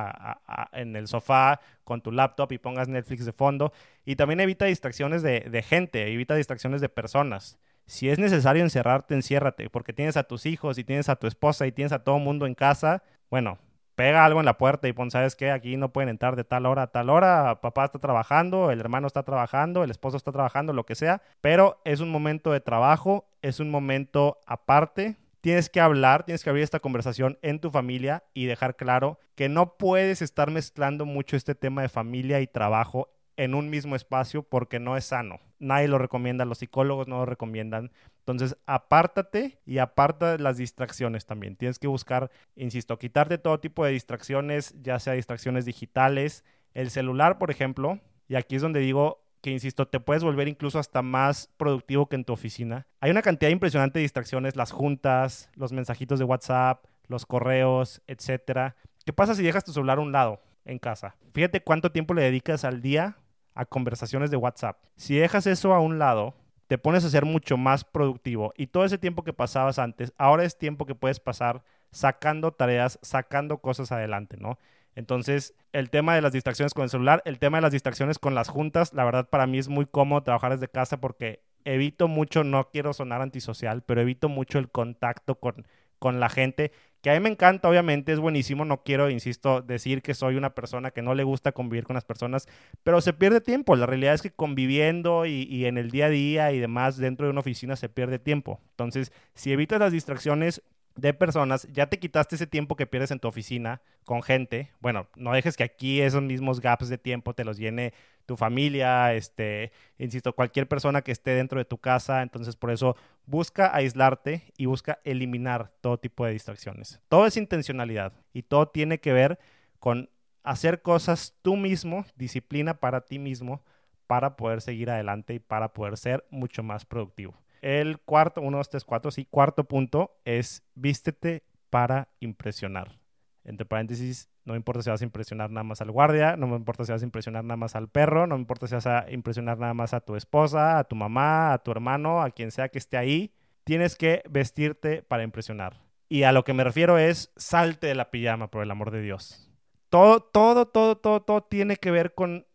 en 0.73 0.97
el 0.97 1.07
sofá 1.07 1.61
con 1.85 2.01
tu 2.01 2.11
laptop 2.11 2.51
y 2.53 2.57
pongas 2.57 2.89
Netflix 2.89 3.27
de 3.27 3.35
fondo. 3.35 3.75
Y 4.07 4.17
también 4.17 4.41
evita 4.41 4.65
distracciones 4.65 5.23
de, 5.23 5.41
de 5.41 5.63
gente, 5.63 6.11
evita 6.11 6.35
distracciones 6.35 6.81
de 6.81 6.89
personas. 6.89 7.59
Si 7.85 8.09
es 8.09 8.19
necesario 8.19 8.63
encerrarte, 8.63 9.13
enciérrate, 9.13 9.69
porque 9.69 9.93
tienes 9.93 10.17
a 10.17 10.23
tus 10.23 10.47
hijos 10.47 10.79
y 10.79 10.85
tienes 10.85 11.11
a 11.11 11.17
tu 11.17 11.27
esposa 11.27 11.67
y 11.67 11.73
tienes 11.73 11.93
a 11.93 11.99
todo 11.99 12.17
el 12.17 12.23
mundo 12.23 12.47
en 12.47 12.55
casa. 12.55 13.03
Bueno, 13.29 13.59
pega 13.95 14.25
algo 14.25 14.41
en 14.41 14.47
la 14.47 14.59
puerta 14.59 14.89
y 14.89 14.93
pon, 14.93 15.11
¿sabes 15.11 15.37
qué? 15.37 15.51
Aquí 15.51 15.77
no 15.77 15.93
pueden 15.93 16.09
entrar 16.09 16.37
de 16.37 16.45
tal 16.45 16.67
hora 16.67 16.83
a 16.83 16.87
tal 16.89 17.11
hora, 17.11 17.61
papá 17.61 17.85
está 17.85 17.99
trabajando, 17.99 18.71
el 18.71 18.81
hermano 18.81 19.07
está 19.07 19.23
trabajando, 19.23 19.85
el 19.85 19.91
esposo 19.91 20.17
está 20.17 20.33
trabajando, 20.33 20.73
lo 20.73 20.85
que 20.85 20.95
sea, 20.95 21.23
pero 21.41 21.81
es 21.85 22.01
un 22.01 22.11
momento 22.11 22.53
de 22.53 22.61
trabajo, 22.61 23.27
es 23.43 23.61
un 23.61 23.71
momento 23.71 24.39
aparte. 24.47 25.17
Tienes 25.41 25.69
que 25.69 25.81
hablar, 25.81 26.25
tienes 26.25 26.43
que 26.43 26.49
abrir 26.49 26.65
esta 26.65 26.81
conversación 26.81 27.39
en 27.43 27.61
tu 27.61 27.71
familia 27.71 28.25
y 28.33 28.47
dejar 28.47 28.77
claro 28.77 29.19
que 29.35 29.51
no 29.51 29.77
puedes 29.77 30.23
estar 30.23 30.51
mezclando 30.51 31.05
mucho 31.05 31.37
este 31.37 31.55
tema 31.55 31.83
de 31.83 31.91
familia 31.91 32.41
y 32.41 32.47
trabajo 32.47 33.11
en 33.37 33.55
un 33.55 33.69
mismo 33.69 33.97
espacio 33.97 34.43
porque 34.43 34.79
no 34.79 34.97
es 34.97 35.05
sano. 35.05 35.41
Nadie 35.59 35.89
lo 35.89 35.99
recomienda, 35.99 36.45
los 36.45 36.59
psicólogos 36.59 37.09
no 37.09 37.19
lo 37.19 37.27
recomiendan. 37.27 37.91
Entonces, 38.27 38.57
apártate 38.65 39.61
y 39.67 39.79
aparta 39.79 40.39
las 40.39 40.57
distracciones 40.57 41.27
también. 41.27 41.57
Tienes 41.57 41.79
que 41.79 41.89
buscar, 41.89 42.31
insisto, 42.57 42.99
quitarte 42.99 43.37
todo 43.37 43.61
tipo 43.61 43.85
de 43.85 43.93
distracciones, 43.93 44.75
ya 44.81 44.99
sea 44.99 45.13
distracciones 45.13 45.67
digitales, 45.67 46.43
el 46.73 46.89
celular, 46.91 47.37
por 47.37 47.51
ejemplo, 47.51 48.01
y 48.27 48.37
aquí 48.37 48.57
es 48.57 48.63
donde 48.63 48.81
digo 48.81 49.23
que, 49.43 49.51
insisto, 49.51 49.89
te 49.89 50.01
puedes 50.01 50.25
volver 50.25 50.49
incluso 50.49 50.79
hasta 50.79 51.03
más 51.03 51.51
productivo 51.59 52.09
que 52.09 52.17
en 52.17 52.25
tu 52.25 52.33
oficina. 52.33 52.87
Hay 53.01 53.11
una 53.11 53.21
cantidad 53.21 53.51
impresionante 53.51 53.99
de 53.99 54.05
distracciones, 54.05 54.57
las 54.57 54.73
juntas, 54.73 55.51
los 55.55 55.73
mensajitos 55.73 56.19
de 56.19 56.25
WhatsApp, 56.25 56.83
los 57.09 57.27
correos, 57.27 58.01
etcétera. 58.07 58.75
¿Qué 59.05 59.13
pasa 59.13 59.35
si 59.35 59.43
dejas 59.43 59.65
tu 59.65 59.75
celular 59.75 59.99
a 59.99 60.01
un 60.01 60.13
lado 60.13 60.41
en 60.65 60.79
casa? 60.79 61.17
Fíjate 61.35 61.63
cuánto 61.63 61.93
tiempo 61.93 62.15
le 62.15 62.23
dedicas 62.23 62.65
al 62.65 62.81
día 62.81 63.19
a 63.55 63.67
conversaciones 63.67 64.31
de 64.31 64.39
WhatsApp. 64.39 64.79
Si 64.97 65.15
dejas 65.15 65.47
eso 65.47 65.75
a 65.75 65.81
un 65.81 65.99
lado, 65.99 66.35
te 66.67 66.79
pones 66.79 67.05
a 67.05 67.11
ser 67.11 67.25
mucho 67.25 67.57
más 67.57 67.85
productivo 67.85 68.53
y 68.57 68.69
todo 68.69 68.85
ese 68.85 68.99
tiempo 68.99 69.25
que 69.25 69.33
pasabas 69.33 69.79
antes, 69.79 70.13
ahora 70.19 70.45
es 70.45 70.59
tiempo 70.59 70.87
que 70.87 70.95
puedes 70.95 71.21
pasar 71.21 71.63
sacando 71.91 72.53
tareas, 72.53 72.99
sacando 73.03 73.59
cosas 73.59 73.93
adelante, 73.93 74.37
¿no? 74.39 74.59
Entonces, 74.97 75.55
el 75.73 75.91
tema 75.91 76.15
de 76.15 76.23
las 76.23 76.33
distracciones 76.33 76.73
con 76.73 76.85
el 76.85 76.91
celular, 76.91 77.23
el 77.25 77.39
tema 77.39 77.59
de 77.59 77.63
las 77.63 77.73
distracciones 77.73 78.19
con 78.19 78.35
las 78.35 78.49
juntas, 78.49 78.93
la 78.95 79.05
verdad 79.05 79.29
para 79.29 79.47
mí 79.47 79.59
es 79.59 79.69
muy 79.69 79.87
cómodo 79.87 80.23
trabajar 80.23 80.53
desde 80.53 80.69
casa 80.69 81.01
porque 81.01 81.43
evito 81.65 82.09
mucho, 82.09 82.45
no 82.45 82.71
quiero 82.71 82.93
sonar 82.93 83.21
antisocial, 83.21 83.83
pero 83.83 84.01
evito 84.01 84.29
mucho 84.29 84.59
el 84.59 84.71
contacto 84.71 85.37
con, 85.37 85.67
con 85.99 86.21
la 86.21 86.29
gente 86.29 86.73
que 87.05 87.11
a 87.11 87.13
mí 87.13 87.21
me 87.21 87.29
encanta, 87.29 87.69
obviamente, 87.69 88.15
es 88.15 88.19
buenísimo. 88.19 88.65
No 88.65 88.83
quiero, 88.83 89.11
insisto, 89.11 89.61
decir 89.61 90.01
que 90.01 90.15
soy 90.15 90.37
una 90.37 90.55
persona 90.55 90.91
que 90.91 91.03
no 91.03 91.15
le 91.15 91.23
gusta 91.23 91.53
convivir 91.53 91.85
con 91.85 91.93
las 91.93 92.05
personas, 92.07 92.49
pero 92.83 93.03
se 93.03 93.13
pierde 93.13 93.43
tiempo. 93.43 93.77
La 93.77 93.85
realidad 93.85 94.15
es 94.15 94.23
que 94.23 94.31
conviviendo 94.31 95.27
y, 95.27 95.67
en 95.67 95.77
el 95.77 95.91
día 95.91 96.07
a 96.07 96.09
día 96.09 96.53
y 96.53 96.61
demás 96.61 96.97
dentro 96.97 97.27
de 97.27 97.33
una 97.33 97.41
oficina 97.41 97.77
se 97.77 97.91
pierde 97.91 98.19
tiempo. 98.19 98.59
Entonces, 98.71 99.13
si 99.35 99.53
evitas 99.53 99.81
las 99.81 99.93
distracciones, 99.93 100.63
de 100.97 101.13
personas, 101.13 101.67
ya 101.73 101.89
te 101.89 101.99
quitaste 101.99 102.37
ese 102.37 102.47
tiempo 102.47 102.77
que 102.77 102.87
pierdes 102.87 103.11
en 103.11 103.19
tu 103.19 103.29
oficina 103.29 103.83
con 104.05 104.23
gente. 104.23 104.71
Bueno, 104.81 105.09
no 105.17 105.33
dejes 105.33 105.57
que 105.57 105.65
aquí 105.65 106.01
esos 106.01 106.23
mismos 106.23 106.61
gaps 106.61 106.89
de 106.89 106.99
tiempo 106.99 107.35
te 107.35 107.45
los 107.45 107.59
llene 107.59 107.93
tu 108.27 108.37
familia, 108.37 109.13
este, 109.15 109.73
insisto, 109.99 110.35
cualquier 110.35 110.69
persona 110.69 111.03
que 111.03 111.13
esté 111.13 111.33
dentro 111.33 111.59
de 111.59 111.65
tu 111.65 111.79
casa. 111.79 112.23
Entonces, 112.23 112.57
por 112.57 112.71
eso 112.71 112.97
busca 113.27 113.75
aislarte 113.75 114.53
y 114.57 114.67
busca 114.67 115.01
eliminar 115.05 115.73
todo 115.81 115.99
tipo 115.99 116.25
de 116.25 116.33
distracciones. 116.33 117.01
Todo 117.09 117.27
es 117.27 117.37
intencionalidad 117.37 118.13
y 118.33 118.43
todo 118.43 118.69
tiene 118.69 118.99
que 118.99 119.13
ver 119.13 119.39
con 119.81 120.09
hacer 120.45 120.83
cosas 120.83 121.35
tú 121.43 121.57
mismo, 121.57 122.05
disciplina 122.17 122.75
para 122.75 123.01
ti 123.01 123.19
mismo, 123.19 123.63
para 124.07 124.37
poder 124.37 124.61
seguir 124.61 124.91
adelante 124.91 125.35
y 125.35 125.39
para 125.39 125.73
poder 125.73 125.97
ser 125.97 126.25
mucho 126.31 126.63
más 126.63 126.85
productivo. 126.85 127.35
El 127.65 127.99
cuarto, 127.99 128.43
uno, 128.43 128.59
dos, 128.59 128.69
tres, 128.69 128.85
cuatro, 128.85 129.11
sí, 129.11 129.25
cuarto 129.25 129.65
punto 129.65 130.21
es 130.27 130.63
vístete 130.75 131.45
para 131.71 132.09
impresionar. 132.21 132.99
Entre 133.43 133.65
paréntesis, 133.65 134.29
no 134.45 134.55
importa 134.55 134.83
si 134.83 134.91
vas 134.91 135.01
a 135.01 135.05
impresionar 135.05 135.49
nada 135.49 135.65
más 135.65 135.81
al 135.81 135.91
guardia, 135.91 136.37
no 136.37 136.55
importa 136.57 136.85
si 136.85 136.93
vas 136.93 137.01
a 137.01 137.07
impresionar 137.07 137.43
nada 137.43 137.57
más 137.57 137.75
al 137.75 137.89
perro, 137.89 138.27
no 138.27 138.37
importa 138.37 138.67
si 138.67 138.75
vas 138.75 138.87
a 138.87 139.11
impresionar 139.11 139.57
nada 139.59 139.73
más 139.73 139.95
a 139.95 140.01
tu 140.01 140.15
esposa, 140.15 140.79
a 140.79 140.85
tu 140.85 140.95
mamá, 140.95 141.55
a 141.55 141.59
tu 141.59 141.71
hermano, 141.71 142.21
a 142.21 142.33
quien 142.33 142.51
sea 142.51 142.69
que 142.69 142.77
esté 142.77 142.99
ahí. 142.99 143.33
Tienes 143.65 143.97
que 143.97 144.23
vestirte 144.29 145.03
para 145.03 145.23
impresionar. 145.23 145.81
Y 146.11 146.25
a 146.25 146.33
lo 146.33 146.45
que 146.45 146.53
me 146.53 146.65
refiero 146.65 146.99
es 146.99 147.33
salte 147.37 147.87
de 147.87 147.95
la 147.95 148.11
pijama, 148.11 148.51
por 148.51 148.63
el 148.63 148.71
amor 148.71 148.91
de 148.91 149.01
Dios. 149.01 149.51
Todo, 149.89 150.21
todo, 150.21 150.67
todo, 150.67 150.99
todo, 150.99 151.23
todo 151.23 151.43
tiene 151.45 151.77
que 151.77 151.91
ver 151.91 152.13
con, 152.13 152.47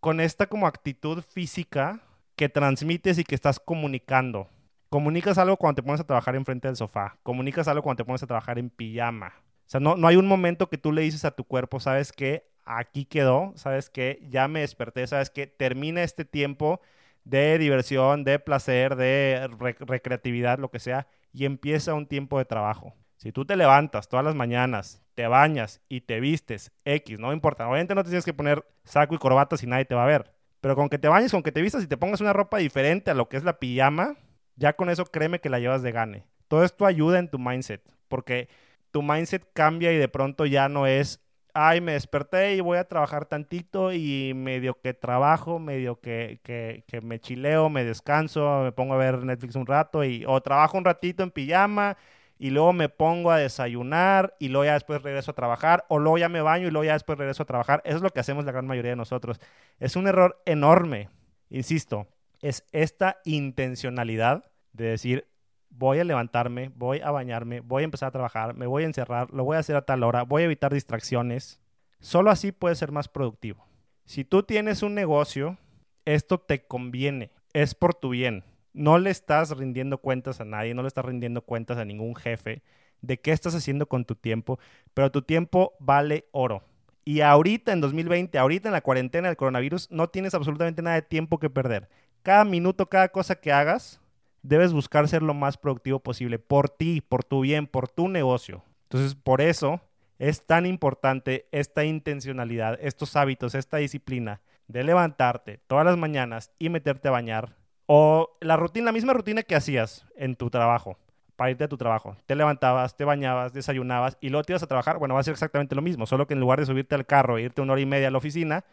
con 0.00 0.20
esta 0.20 0.46
como 0.46 0.66
actitud 0.66 1.22
física 1.22 2.02
que 2.36 2.50
transmites 2.50 3.16
y 3.16 3.24
que 3.24 3.34
estás 3.34 3.58
comunicando. 3.58 4.46
Comunicas 4.88 5.36
algo 5.38 5.56
cuando 5.56 5.76
te 5.76 5.82
pones 5.82 6.00
a 6.00 6.04
trabajar 6.04 6.34
enfrente 6.34 6.68
del 6.68 6.76
sofá. 6.76 7.18
Comunicas 7.22 7.68
algo 7.68 7.82
cuando 7.82 8.02
te 8.02 8.06
pones 8.06 8.22
a 8.22 8.26
trabajar 8.26 8.58
en 8.58 8.70
pijama. 8.70 9.34
O 9.36 9.70
sea, 9.70 9.80
no, 9.80 9.96
no 9.96 10.08
hay 10.08 10.16
un 10.16 10.26
momento 10.26 10.70
que 10.70 10.78
tú 10.78 10.92
le 10.92 11.02
dices 11.02 11.26
a 11.26 11.30
tu 11.30 11.44
cuerpo, 11.44 11.78
sabes 11.78 12.10
que 12.10 12.48
aquí 12.64 13.04
quedó, 13.04 13.52
sabes 13.56 13.90
que 13.90 14.26
ya 14.30 14.48
me 14.48 14.60
desperté, 14.60 15.06
sabes 15.06 15.28
que 15.28 15.46
termina 15.46 16.02
este 16.02 16.24
tiempo 16.24 16.80
de 17.24 17.58
diversión, 17.58 18.24
de 18.24 18.38
placer, 18.38 18.96
de 18.96 19.48
recreatividad, 19.80 20.58
lo 20.58 20.70
que 20.70 20.78
sea, 20.78 21.06
y 21.32 21.44
empieza 21.44 21.92
un 21.92 22.06
tiempo 22.06 22.38
de 22.38 22.46
trabajo. 22.46 22.94
Si 23.18 23.32
tú 23.32 23.44
te 23.44 23.56
levantas 23.56 24.08
todas 24.08 24.24
las 24.24 24.34
mañanas, 24.34 25.02
te 25.14 25.26
bañas 25.26 25.82
y 25.88 26.02
te 26.02 26.20
vistes 26.20 26.72
X, 26.84 27.18
no 27.18 27.32
importa. 27.32 27.68
Obviamente 27.68 27.94
no 27.94 28.04
te 28.04 28.10
tienes 28.10 28.24
que 28.24 28.32
poner 28.32 28.64
saco 28.84 29.14
y 29.14 29.18
corbata 29.18 29.56
si 29.56 29.66
nadie 29.66 29.84
te 29.84 29.94
va 29.94 30.04
a 30.04 30.06
ver. 30.06 30.32
Pero 30.60 30.76
con 30.76 30.88
que 30.88 30.98
te 30.98 31.08
bañes, 31.08 31.32
con 31.32 31.42
que 31.42 31.52
te 31.52 31.60
vistas 31.60 31.82
y 31.82 31.88
te 31.88 31.96
pongas 31.96 32.20
una 32.20 32.32
ropa 32.32 32.58
diferente 32.58 33.10
a 33.10 33.14
lo 33.14 33.28
que 33.28 33.36
es 33.36 33.44
la 33.44 33.58
pijama, 33.58 34.16
ya 34.58 34.74
con 34.74 34.90
eso 34.90 35.06
créeme 35.06 35.40
que 35.40 35.50
la 35.50 35.60
llevas 35.60 35.82
de 35.82 35.92
gane. 35.92 36.24
Todo 36.48 36.64
esto 36.64 36.86
ayuda 36.86 37.18
en 37.18 37.30
tu 37.30 37.38
mindset, 37.38 37.82
porque 38.08 38.48
tu 38.90 39.02
mindset 39.02 39.46
cambia 39.52 39.92
y 39.92 39.96
de 39.98 40.08
pronto 40.08 40.46
ya 40.46 40.68
no 40.68 40.86
es, 40.86 41.20
ay, 41.54 41.80
me 41.80 41.92
desperté 41.92 42.56
y 42.56 42.60
voy 42.60 42.78
a 42.78 42.88
trabajar 42.88 43.26
tantito 43.26 43.92
y 43.92 44.32
medio 44.34 44.80
que 44.80 44.94
trabajo, 44.94 45.58
medio 45.58 46.00
que, 46.00 46.40
que, 46.42 46.84
que 46.86 47.00
me 47.00 47.20
chileo, 47.20 47.68
me 47.70 47.84
descanso, 47.84 48.62
me 48.62 48.72
pongo 48.72 48.94
a 48.94 48.98
ver 48.98 49.24
Netflix 49.24 49.56
un 49.56 49.66
rato 49.66 50.04
y 50.04 50.24
o 50.26 50.40
trabajo 50.40 50.78
un 50.78 50.84
ratito 50.84 51.22
en 51.22 51.30
pijama 51.30 51.96
y 52.38 52.50
luego 52.50 52.72
me 52.72 52.88
pongo 52.88 53.30
a 53.30 53.38
desayunar 53.38 54.34
y 54.38 54.48
luego 54.48 54.64
ya 54.66 54.74
después 54.74 55.02
regreso 55.02 55.32
a 55.32 55.34
trabajar 55.34 55.84
o 55.88 55.98
luego 55.98 56.18
ya 56.18 56.28
me 56.28 56.40
baño 56.40 56.68
y 56.68 56.70
luego 56.70 56.84
ya 56.84 56.92
después 56.92 57.18
regreso 57.18 57.42
a 57.42 57.46
trabajar. 57.46 57.82
Eso 57.84 57.96
es 57.96 58.02
lo 58.02 58.10
que 58.10 58.20
hacemos 58.20 58.44
la 58.44 58.52
gran 58.52 58.66
mayoría 58.66 58.92
de 58.92 58.96
nosotros. 58.96 59.40
Es 59.80 59.96
un 59.96 60.06
error 60.06 60.40
enorme, 60.46 61.10
insisto, 61.50 62.06
es 62.40 62.64
esta 62.72 63.18
intencionalidad 63.24 64.50
de 64.72 64.86
decir, 64.86 65.26
voy 65.70 65.98
a 65.98 66.04
levantarme, 66.04 66.70
voy 66.74 67.00
a 67.00 67.10
bañarme, 67.10 67.60
voy 67.60 67.82
a 67.82 67.84
empezar 67.84 68.08
a 68.08 68.12
trabajar, 68.12 68.54
me 68.54 68.66
voy 68.66 68.82
a 68.82 68.86
encerrar, 68.86 69.30
lo 69.32 69.44
voy 69.44 69.56
a 69.56 69.60
hacer 69.60 69.76
a 69.76 69.82
tal 69.82 70.02
hora, 70.02 70.22
voy 70.22 70.42
a 70.42 70.46
evitar 70.46 70.72
distracciones. 70.72 71.60
Solo 72.00 72.30
así 72.30 72.52
puedes 72.52 72.78
ser 72.78 72.92
más 72.92 73.08
productivo. 73.08 73.66
Si 74.04 74.24
tú 74.24 74.42
tienes 74.42 74.82
un 74.82 74.94
negocio, 74.94 75.58
esto 76.04 76.38
te 76.38 76.64
conviene, 76.66 77.30
es 77.52 77.74
por 77.74 77.94
tu 77.94 78.10
bien. 78.10 78.44
No 78.72 78.98
le 78.98 79.10
estás 79.10 79.50
rindiendo 79.56 79.98
cuentas 79.98 80.40
a 80.40 80.44
nadie, 80.44 80.74
no 80.74 80.82
le 80.82 80.88
estás 80.88 81.04
rindiendo 81.04 81.42
cuentas 81.42 81.78
a 81.78 81.84
ningún 81.84 82.14
jefe 82.14 82.62
de 83.00 83.20
qué 83.20 83.32
estás 83.32 83.54
haciendo 83.54 83.86
con 83.86 84.04
tu 84.04 84.14
tiempo, 84.14 84.58
pero 84.94 85.10
tu 85.10 85.22
tiempo 85.22 85.74
vale 85.80 86.26
oro. 86.32 86.62
Y 87.04 87.20
ahorita 87.20 87.72
en 87.72 87.80
2020, 87.80 88.38
ahorita 88.38 88.68
en 88.68 88.72
la 88.72 88.82
cuarentena 88.82 89.28
del 89.28 89.36
coronavirus, 89.36 89.90
no 89.90 90.08
tienes 90.08 90.34
absolutamente 90.34 90.82
nada 90.82 90.96
de 90.96 91.02
tiempo 91.02 91.38
que 91.38 91.50
perder 91.50 91.88
cada 92.28 92.44
minuto, 92.44 92.90
cada 92.90 93.08
cosa 93.08 93.36
que 93.36 93.50
hagas, 93.52 94.02
debes 94.42 94.74
buscar 94.74 95.08
ser 95.08 95.22
lo 95.22 95.32
más 95.32 95.56
productivo 95.56 95.98
posible 95.98 96.38
por 96.38 96.68
ti, 96.68 97.00
por 97.00 97.24
tu 97.24 97.40
bien, 97.40 97.66
por 97.66 97.88
tu 97.88 98.06
negocio. 98.06 98.62
Entonces, 98.82 99.14
por 99.14 99.40
eso 99.40 99.80
es 100.18 100.44
tan 100.44 100.66
importante 100.66 101.48
esta 101.52 101.86
intencionalidad, 101.86 102.78
estos 102.82 103.16
hábitos, 103.16 103.54
esta 103.54 103.78
disciplina 103.78 104.42
de 104.66 104.84
levantarte 104.84 105.58
todas 105.66 105.86
las 105.86 105.96
mañanas 105.96 106.52
y 106.58 106.68
meterte 106.68 107.08
a 107.08 107.12
bañar 107.12 107.56
o 107.86 108.36
la 108.42 108.58
rutina, 108.58 108.84
la 108.84 108.92
misma 108.92 109.14
rutina 109.14 109.42
que 109.42 109.56
hacías 109.56 110.04
en 110.14 110.36
tu 110.36 110.50
trabajo, 110.50 110.98
para 111.34 111.52
irte 111.52 111.64
a 111.64 111.68
tu 111.68 111.78
trabajo. 111.78 112.14
Te 112.26 112.34
levantabas, 112.34 112.94
te 112.94 113.06
bañabas, 113.06 113.54
desayunabas 113.54 114.18
y 114.20 114.28
luego 114.28 114.44
te 114.44 114.52
ibas 114.52 114.62
a 114.62 114.66
trabajar. 114.66 114.98
Bueno, 114.98 115.14
va 115.14 115.20
a 115.20 115.24
ser 115.24 115.32
exactamente 115.32 115.74
lo 115.74 115.80
mismo, 115.80 116.04
solo 116.04 116.26
que 116.26 116.34
en 116.34 116.40
lugar 116.40 116.60
de 116.60 116.66
subirte 116.66 116.94
al 116.94 117.06
carro 117.06 117.38
e 117.38 117.44
irte 117.44 117.62
una 117.62 117.72
hora 117.72 117.80
y 117.80 117.86
media 117.86 118.08
a 118.08 118.10
la 118.10 118.18
oficina, 118.18 118.66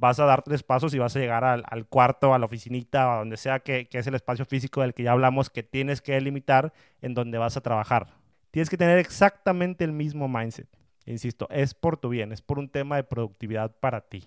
vas 0.00 0.18
a 0.18 0.24
dar 0.24 0.42
tres 0.42 0.62
pasos 0.62 0.94
y 0.94 0.98
vas 0.98 1.14
a 1.14 1.20
llegar 1.20 1.44
al, 1.44 1.86
cuarto, 1.86 2.32
a 2.32 2.38
la 2.38 2.46
oficinita, 2.46 3.14
a 3.14 3.18
donde 3.18 3.36
sea 3.36 3.60
que, 3.60 3.86
es 3.92 4.06
el 4.06 4.14
espacio 4.14 4.46
físico 4.46 4.80
del 4.80 4.94
que 4.94 5.02
ya 5.02 5.12
hablamos, 5.12 5.50
que 5.50 5.62
tienes 5.62 6.00
que 6.00 6.12
delimitar 6.12 6.72
en 7.02 7.12
donde 7.14 7.36
vas 7.36 7.56
a 7.58 7.60
trabajar. 7.60 8.08
Tienes 8.50 8.70
que 8.70 8.78
tener 8.78 8.98
exactamente 8.98 9.84
el 9.84 9.92
mismo 9.92 10.26
mindset. 10.26 10.68
Insisto, 11.04 11.46
es 11.50 11.74
por 11.74 11.98
tu 11.98 12.08
bien, 12.08 12.32
es 12.32 12.40
por 12.40 12.58
un 12.58 12.70
tema 12.70 12.96
de 12.96 13.04
productividad 13.04 13.76
para 13.78 14.00
ti. 14.00 14.24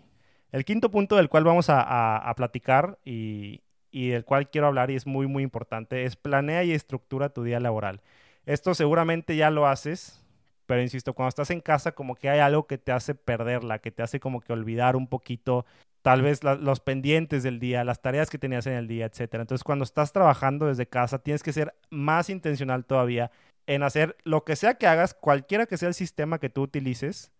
El 0.51 0.63
quinto 0.63 0.91
punto 0.91 1.15
del 1.15 1.29
cual 1.29 1.43
vamos 1.43 1.69
a, 1.69 2.17
a 2.17 2.35
platicar 2.35 2.99
y, 3.03 3.61
y 3.89 4.09
del 4.09 4.25
cual 4.25 4.49
quiero 4.49 4.67
hablar 4.67 4.91
y 4.91 4.95
es 4.95 5.07
muy, 5.07 5.27
muy 5.27 5.43
importante, 5.43 6.03
es 6.03 6.15
planea 6.15 6.63
y 6.63 6.71
estructura 6.71 7.29
tu 7.29 7.43
día 7.43 7.59
laboral. 7.59 8.01
Esto 8.45 8.75
seguramente 8.75 9.35
ya 9.35 9.49
lo 9.49 9.67
haces, 9.67 10.22
pero 10.65 10.81
insisto, 10.81 11.13
cuando 11.13 11.29
estás 11.29 11.49
en 11.51 11.61
casa 11.61 11.93
como 11.93 12.15
que 12.15 12.29
hay 12.29 12.39
algo 12.39 12.67
que 12.67 12.77
te 12.77 12.91
hace 12.91 13.15
perderla, 13.15 13.79
que 13.79 13.91
te 13.91 14.03
hace 14.03 14.19
como 14.19 14.41
que 14.41 14.53
olvidar 14.53 14.95
un 14.95 15.07
poquito 15.07 15.65
tal 16.01 16.21
vez 16.21 16.43
los 16.43 16.79
pendientes 16.81 17.43
del 17.43 17.59
día, 17.59 17.83
las 17.83 18.01
tareas 18.01 18.29
que 18.29 18.37
tenías 18.37 18.67
en 18.67 18.73
el 18.73 18.87
día, 18.87 19.05
etc. 19.05 19.35
Entonces, 19.35 19.63
cuando 19.63 19.83
estás 19.83 20.11
trabajando 20.11 20.67
desde 20.67 20.85
casa, 20.85 21.19
tienes 21.19 21.43
que 21.43 21.53
ser 21.53 21.73
más 21.89 22.29
intencional 22.29 22.85
todavía 22.85 23.31
en 23.67 23.83
hacer 23.83 24.17
lo 24.23 24.43
que 24.43 24.57
sea 24.57 24.75
que 24.75 24.87
hagas, 24.87 25.13
cualquiera 25.13 25.65
que 25.65 25.77
sea 25.77 25.87
el 25.87 25.93
sistema 25.93 26.39
que 26.39 26.49
tú 26.49 26.61
utilices, 26.61 27.31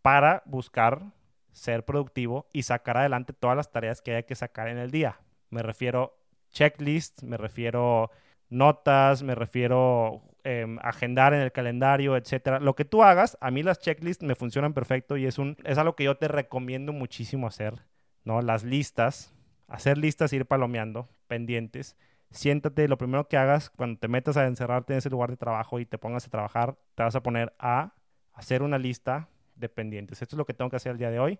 para 0.00 0.42
buscar 0.44 1.12
ser 1.52 1.84
productivo 1.84 2.46
y 2.52 2.64
sacar 2.64 2.98
adelante 2.98 3.32
todas 3.32 3.56
las 3.56 3.72
tareas 3.72 4.02
que 4.02 4.14
hay 4.14 4.24
que 4.24 4.34
sacar 4.34 4.68
en 4.68 4.78
el 4.78 4.90
día. 4.90 5.20
Me 5.50 5.62
refiero 5.62 6.16
checklist, 6.50 7.22
me 7.22 7.36
refiero 7.36 8.10
notas, 8.50 9.22
me 9.22 9.34
refiero 9.34 10.22
Em, 10.46 10.78
agendar 10.82 11.32
en 11.32 11.40
el 11.40 11.52
calendario, 11.52 12.18
etcétera. 12.18 12.60
Lo 12.60 12.74
que 12.74 12.84
tú 12.84 13.02
hagas, 13.02 13.38
a 13.40 13.50
mí 13.50 13.62
las 13.62 13.78
checklists 13.78 14.22
me 14.22 14.34
funcionan 14.34 14.74
perfecto 14.74 15.16
y 15.16 15.24
es, 15.24 15.38
un, 15.38 15.56
es 15.64 15.78
algo 15.78 15.96
que 15.96 16.04
yo 16.04 16.18
te 16.18 16.28
recomiendo 16.28 16.92
muchísimo 16.92 17.46
hacer, 17.46 17.86
¿no? 18.24 18.42
Las 18.42 18.62
listas, 18.62 19.34
hacer 19.68 19.96
listas, 19.96 20.34
ir 20.34 20.44
palomeando, 20.44 21.08
pendientes. 21.28 21.96
Siéntate, 22.30 22.88
lo 22.88 22.98
primero 22.98 23.26
que 23.26 23.38
hagas 23.38 23.70
cuando 23.70 23.98
te 23.98 24.06
metas 24.06 24.36
a 24.36 24.46
encerrarte 24.46 24.92
en 24.92 24.98
ese 24.98 25.08
lugar 25.08 25.30
de 25.30 25.38
trabajo 25.38 25.80
y 25.80 25.86
te 25.86 25.96
pongas 25.96 26.26
a 26.26 26.30
trabajar, 26.30 26.76
te 26.94 27.02
vas 27.02 27.16
a 27.16 27.22
poner 27.22 27.54
a 27.58 27.94
hacer 28.34 28.62
una 28.62 28.76
lista 28.76 29.30
de 29.56 29.70
pendientes. 29.70 30.20
Esto 30.20 30.36
es 30.36 30.38
lo 30.38 30.44
que 30.44 30.52
tengo 30.52 30.68
que 30.68 30.76
hacer 30.76 30.92
el 30.92 30.98
día 30.98 31.10
de 31.10 31.20
hoy. 31.20 31.38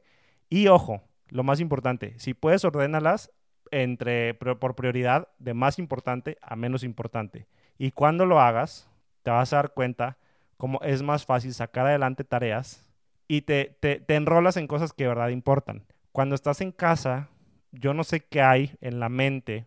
Y 0.49 0.69
ojo, 0.69 1.03
lo 1.29 1.43
más 1.43 1.61
importante, 1.61 2.19
si 2.19 2.33
puedes, 2.33 2.65
ordénalas 2.65 3.31
entre, 3.71 4.33
por 4.33 4.75
prioridad 4.75 5.29
de 5.39 5.53
más 5.53 5.79
importante 5.79 6.39
a 6.41 6.57
menos 6.57 6.83
importante. 6.83 7.49
Y 7.77 7.91
cuando 7.91 8.25
lo 8.25 8.41
hagas, 8.41 8.91
te 9.25 9.31
vas 9.31 9.53
a 9.53 9.57
dar 9.57 9.73
cuenta 9.73 10.19
cómo 10.57 10.79
es 10.83 11.03
más 11.03 11.25
fácil 11.25 11.53
sacar 11.53 11.87
adelante 11.87 12.23
tareas 12.23 12.89
y 13.27 13.43
te, 13.43 13.77
te, 13.81 13.99
te 13.99 14.15
enrolas 14.15 14.57
en 14.57 14.69
cosas 14.69 14.93
que 14.93 15.05
de 15.05 15.09
verdad 15.09 15.31
importan. 15.31 15.83
Cuando 16.13 16.35
estás 16.37 16.61
en 16.61 16.71
casa, 16.71 17.29
yo 17.73 17.95
no 17.95 18.05
sé 18.05 18.21
qué 18.21 18.43
hay 18.43 18.77
en 18.81 19.01
la 19.01 19.09
mente 19.09 19.67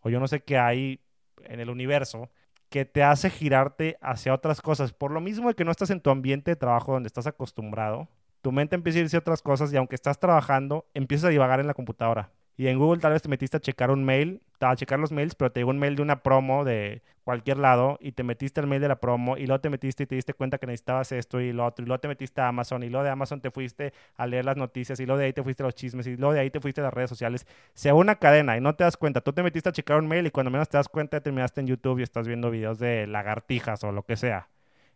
o 0.00 0.10
yo 0.10 0.20
no 0.20 0.28
sé 0.28 0.40
qué 0.40 0.58
hay 0.58 1.00
en 1.44 1.58
el 1.58 1.70
universo 1.70 2.30
que 2.68 2.84
te 2.84 3.02
hace 3.02 3.30
girarte 3.30 3.96
hacia 4.02 4.34
otras 4.34 4.60
cosas. 4.60 4.92
Por 4.92 5.10
lo 5.10 5.22
mismo 5.22 5.48
de 5.48 5.54
que 5.54 5.64
no 5.64 5.70
estás 5.70 5.90
en 5.90 6.00
tu 6.00 6.10
ambiente 6.10 6.50
de 6.50 6.56
trabajo 6.56 6.92
donde 6.92 7.06
estás 7.06 7.26
acostumbrado, 7.26 8.08
tu 8.42 8.52
mente 8.52 8.76
empieza 8.76 8.98
a 8.98 9.02
irse 9.02 9.16
a 9.16 9.20
otras 9.20 9.40
cosas 9.40 9.72
y 9.72 9.76
aunque 9.76 9.94
estás 9.94 10.20
trabajando, 10.20 10.86
empiezas 10.92 11.28
a 11.28 11.30
divagar 11.30 11.60
en 11.60 11.66
la 11.66 11.74
computadora. 11.74 12.30
Y 12.58 12.66
en 12.66 12.76
Google 12.76 13.00
tal 13.00 13.12
vez 13.12 13.22
te 13.22 13.28
metiste 13.28 13.56
a 13.56 13.60
checar 13.60 13.92
un 13.92 14.04
mail, 14.04 14.42
a 14.58 14.74
checar 14.74 14.98
los 14.98 15.12
mails, 15.12 15.36
pero 15.36 15.52
te 15.52 15.60
llegó 15.60 15.70
un 15.70 15.78
mail 15.78 15.94
de 15.94 16.02
una 16.02 16.24
promo 16.24 16.64
de 16.64 17.02
cualquier 17.22 17.56
lado 17.56 17.98
y 18.00 18.10
te 18.10 18.24
metiste 18.24 18.58
al 18.58 18.66
mail 18.66 18.82
de 18.82 18.88
la 18.88 18.98
promo 18.98 19.36
y 19.36 19.46
luego 19.46 19.60
te 19.60 19.70
metiste 19.70 20.02
y 20.02 20.06
te 20.06 20.16
diste 20.16 20.34
cuenta 20.34 20.58
que 20.58 20.66
necesitabas 20.66 21.12
esto 21.12 21.40
y 21.40 21.52
lo 21.52 21.64
otro 21.64 21.84
y 21.84 21.86
luego 21.86 22.00
te 22.00 22.08
metiste 22.08 22.40
a 22.40 22.48
Amazon 22.48 22.82
y 22.82 22.88
luego 22.88 23.04
de 23.04 23.10
Amazon 23.10 23.40
te 23.40 23.52
fuiste 23.52 23.92
a 24.16 24.26
leer 24.26 24.44
las 24.44 24.56
noticias 24.56 24.98
y 24.98 25.06
luego 25.06 25.20
de 25.20 25.26
ahí 25.26 25.32
te 25.32 25.44
fuiste 25.44 25.62
a 25.62 25.66
los 25.66 25.76
chismes 25.76 26.08
y 26.08 26.16
luego 26.16 26.32
de 26.32 26.40
ahí 26.40 26.50
te 26.50 26.58
fuiste 26.58 26.80
a 26.80 26.84
las 26.84 26.92
redes 26.92 27.10
sociales. 27.10 27.46
Sea 27.74 27.94
una 27.94 28.16
cadena 28.16 28.56
y 28.56 28.60
no 28.60 28.74
te 28.74 28.82
das 28.82 28.96
cuenta. 28.96 29.20
Tú 29.20 29.32
te 29.32 29.44
metiste 29.44 29.68
a 29.68 29.72
checar 29.72 29.98
un 29.98 30.08
mail 30.08 30.26
y 30.26 30.32
cuando 30.32 30.50
menos 30.50 30.68
te 30.68 30.78
das 30.78 30.88
cuenta 30.88 31.20
terminaste 31.20 31.60
en 31.60 31.68
YouTube 31.68 32.00
y 32.00 32.02
estás 32.02 32.26
viendo 32.26 32.50
videos 32.50 32.80
de 32.80 33.06
lagartijas 33.06 33.84
o 33.84 33.92
lo 33.92 34.02
que 34.02 34.16
sea. 34.16 34.48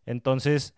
Entonces, 0.04 0.74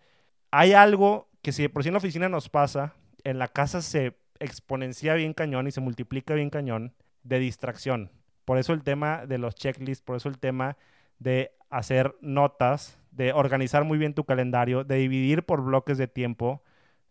hay 0.51 0.73
algo 0.73 1.29
que 1.41 1.51
si 1.51 1.67
por 1.67 1.81
sí 1.81 1.89
en 1.89 1.93
la 1.93 1.97
oficina 1.97 2.29
nos 2.29 2.47
pasa, 2.49 2.93
en 3.23 3.39
la 3.39 3.47
casa 3.47 3.81
se 3.81 4.13
exponencia 4.39 5.13
bien 5.15 5.33
cañón 5.33 5.67
y 5.67 5.71
se 5.71 5.81
multiplica 5.81 6.33
bien 6.33 6.49
cañón 6.49 6.93
de 7.23 7.39
distracción. 7.39 8.11
Por 8.45 8.57
eso 8.57 8.73
el 8.73 8.83
tema 8.83 9.25
de 9.25 9.37
los 9.37 9.55
checklists, 9.55 10.03
por 10.03 10.17
eso 10.17 10.29
el 10.29 10.37
tema 10.37 10.77
de 11.19 11.51
hacer 11.69 12.15
notas, 12.21 12.99
de 13.11 13.33
organizar 13.33 13.83
muy 13.83 13.97
bien 13.97 14.13
tu 14.13 14.25
calendario, 14.25 14.83
de 14.83 14.95
dividir 14.95 15.45
por 15.45 15.61
bloques 15.61 15.97
de 15.97 16.07
tiempo 16.07 16.63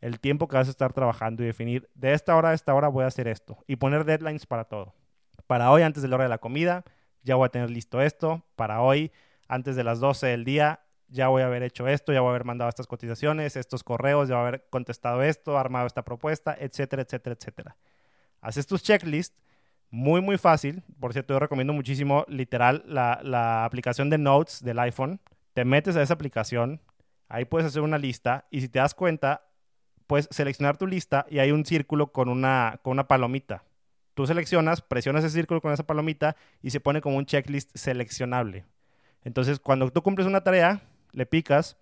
el 0.05 0.21
tiempo 0.21 0.49
que 0.49 0.57
vas 0.59 0.69
a 0.69 0.71
estar 0.71 0.93
trabajando 0.93 1.43
y 1.43 1.47
definir 1.47 1.89
de 1.95 2.13
esta 2.13 2.37
hora 2.37 2.51
a 2.51 2.53
esta 2.53 2.75
hora 2.75 2.89
voy 2.89 3.05
a 3.05 3.07
hacer 3.07 3.27
esto 3.27 3.65
y 3.67 3.77
poner 3.77 4.05
deadlines 4.05 4.45
para 4.45 4.65
todo. 4.65 4.95
Para 5.47 5.71
hoy, 5.71 5.81
antes 5.81 6.03
de 6.03 6.09
la 6.09 6.17
hora 6.17 6.25
de 6.25 6.29
la 6.29 6.39
comida, 6.39 6.85
ya 7.23 7.37
voy 7.37 7.47
a 7.47 7.49
tener 7.49 7.71
listo 7.71 8.03
esto. 8.03 8.45
Para 8.55 8.83
hoy, 8.83 9.13
antes 9.49 9.77
de 9.77 9.85
las 9.85 10.01
12 10.01 10.27
del 10.27 10.45
día, 10.45 10.84
ya 11.15 11.29
voy 11.29 11.43
a 11.43 11.47
haber 11.47 11.63
hecho 11.63 11.87
esto, 11.87 12.13
ya 12.13 12.21
voy 12.21 12.29
a 12.29 12.31
haber 12.31 12.45
mandado 12.45 12.69
estas 12.69 12.89
cotizaciones, 12.89 13.55
estos 13.55 13.85
correos, 13.85 14.29
ya 14.29 14.35
voy 14.35 14.45
a 14.45 14.49
haber 14.49 14.67
contestado 14.69 15.23
esto, 15.23 15.57
armado 15.57 15.87
esta 15.87 16.03
propuesta, 16.03 16.57
etcétera, 16.59 17.03
etcétera, 17.03 17.37
etcétera. 17.39 17.77
Haces 18.41 18.67
tus 18.67 18.83
checklists, 18.83 19.37
muy, 19.91 20.21
muy 20.21 20.39
fácil. 20.39 20.83
Por 20.99 21.13
cierto, 21.13 21.33
yo 21.33 21.39
recomiendo 21.39 21.73
muchísimo, 21.73 22.25
literal, 22.27 22.83
la, 22.89 23.21
la 23.23 23.65
aplicación 23.65 24.11
de 24.11 24.19
Notes 24.19 24.61
del 24.65 24.81
iPhone. 24.81 25.21
Te 25.53 25.65
metes 25.65 25.95
a 25.95 26.03
esa 26.03 26.15
aplicación, 26.15 26.81
ahí 27.29 27.45
puedes 27.45 27.69
hacer 27.69 27.83
una 27.83 27.97
lista 27.97 28.47
y 28.51 28.61
si 28.61 28.69
te 28.69 28.81
das 28.81 28.93
cuenta, 28.93 29.47
puedes 30.09 30.29
seleccionar 30.33 30.79
tu 30.79 30.89
lista 30.89 31.27
y 31.31 31.39
hay 31.39 31.53
un 31.53 31.65
círculo 31.65 32.11
con 32.11 32.29
una, 32.29 32.81
con 32.83 32.91
una 32.91 33.07
palomita. 33.07 33.63
Tú 34.15 34.27
seleccionas, 34.27 34.83
presionas 34.83 35.23
ese 35.23 35.35
círculo 35.35 35.61
con 35.61 35.73
esa 35.73 35.87
palomita 35.87 36.35
y 36.61 36.71
se 36.71 36.81
pone 36.81 37.01
como 37.01 37.19
un 37.19 37.27
checklist 37.27 37.71
seleccionable. 37.77 38.65
Entonces, 39.23 39.61
cuando 39.61 39.89
tú 39.91 40.03
cumples 40.03 40.27
una 40.27 40.43
tarea, 40.43 40.83
le 41.15 41.27
picas, 41.27 41.77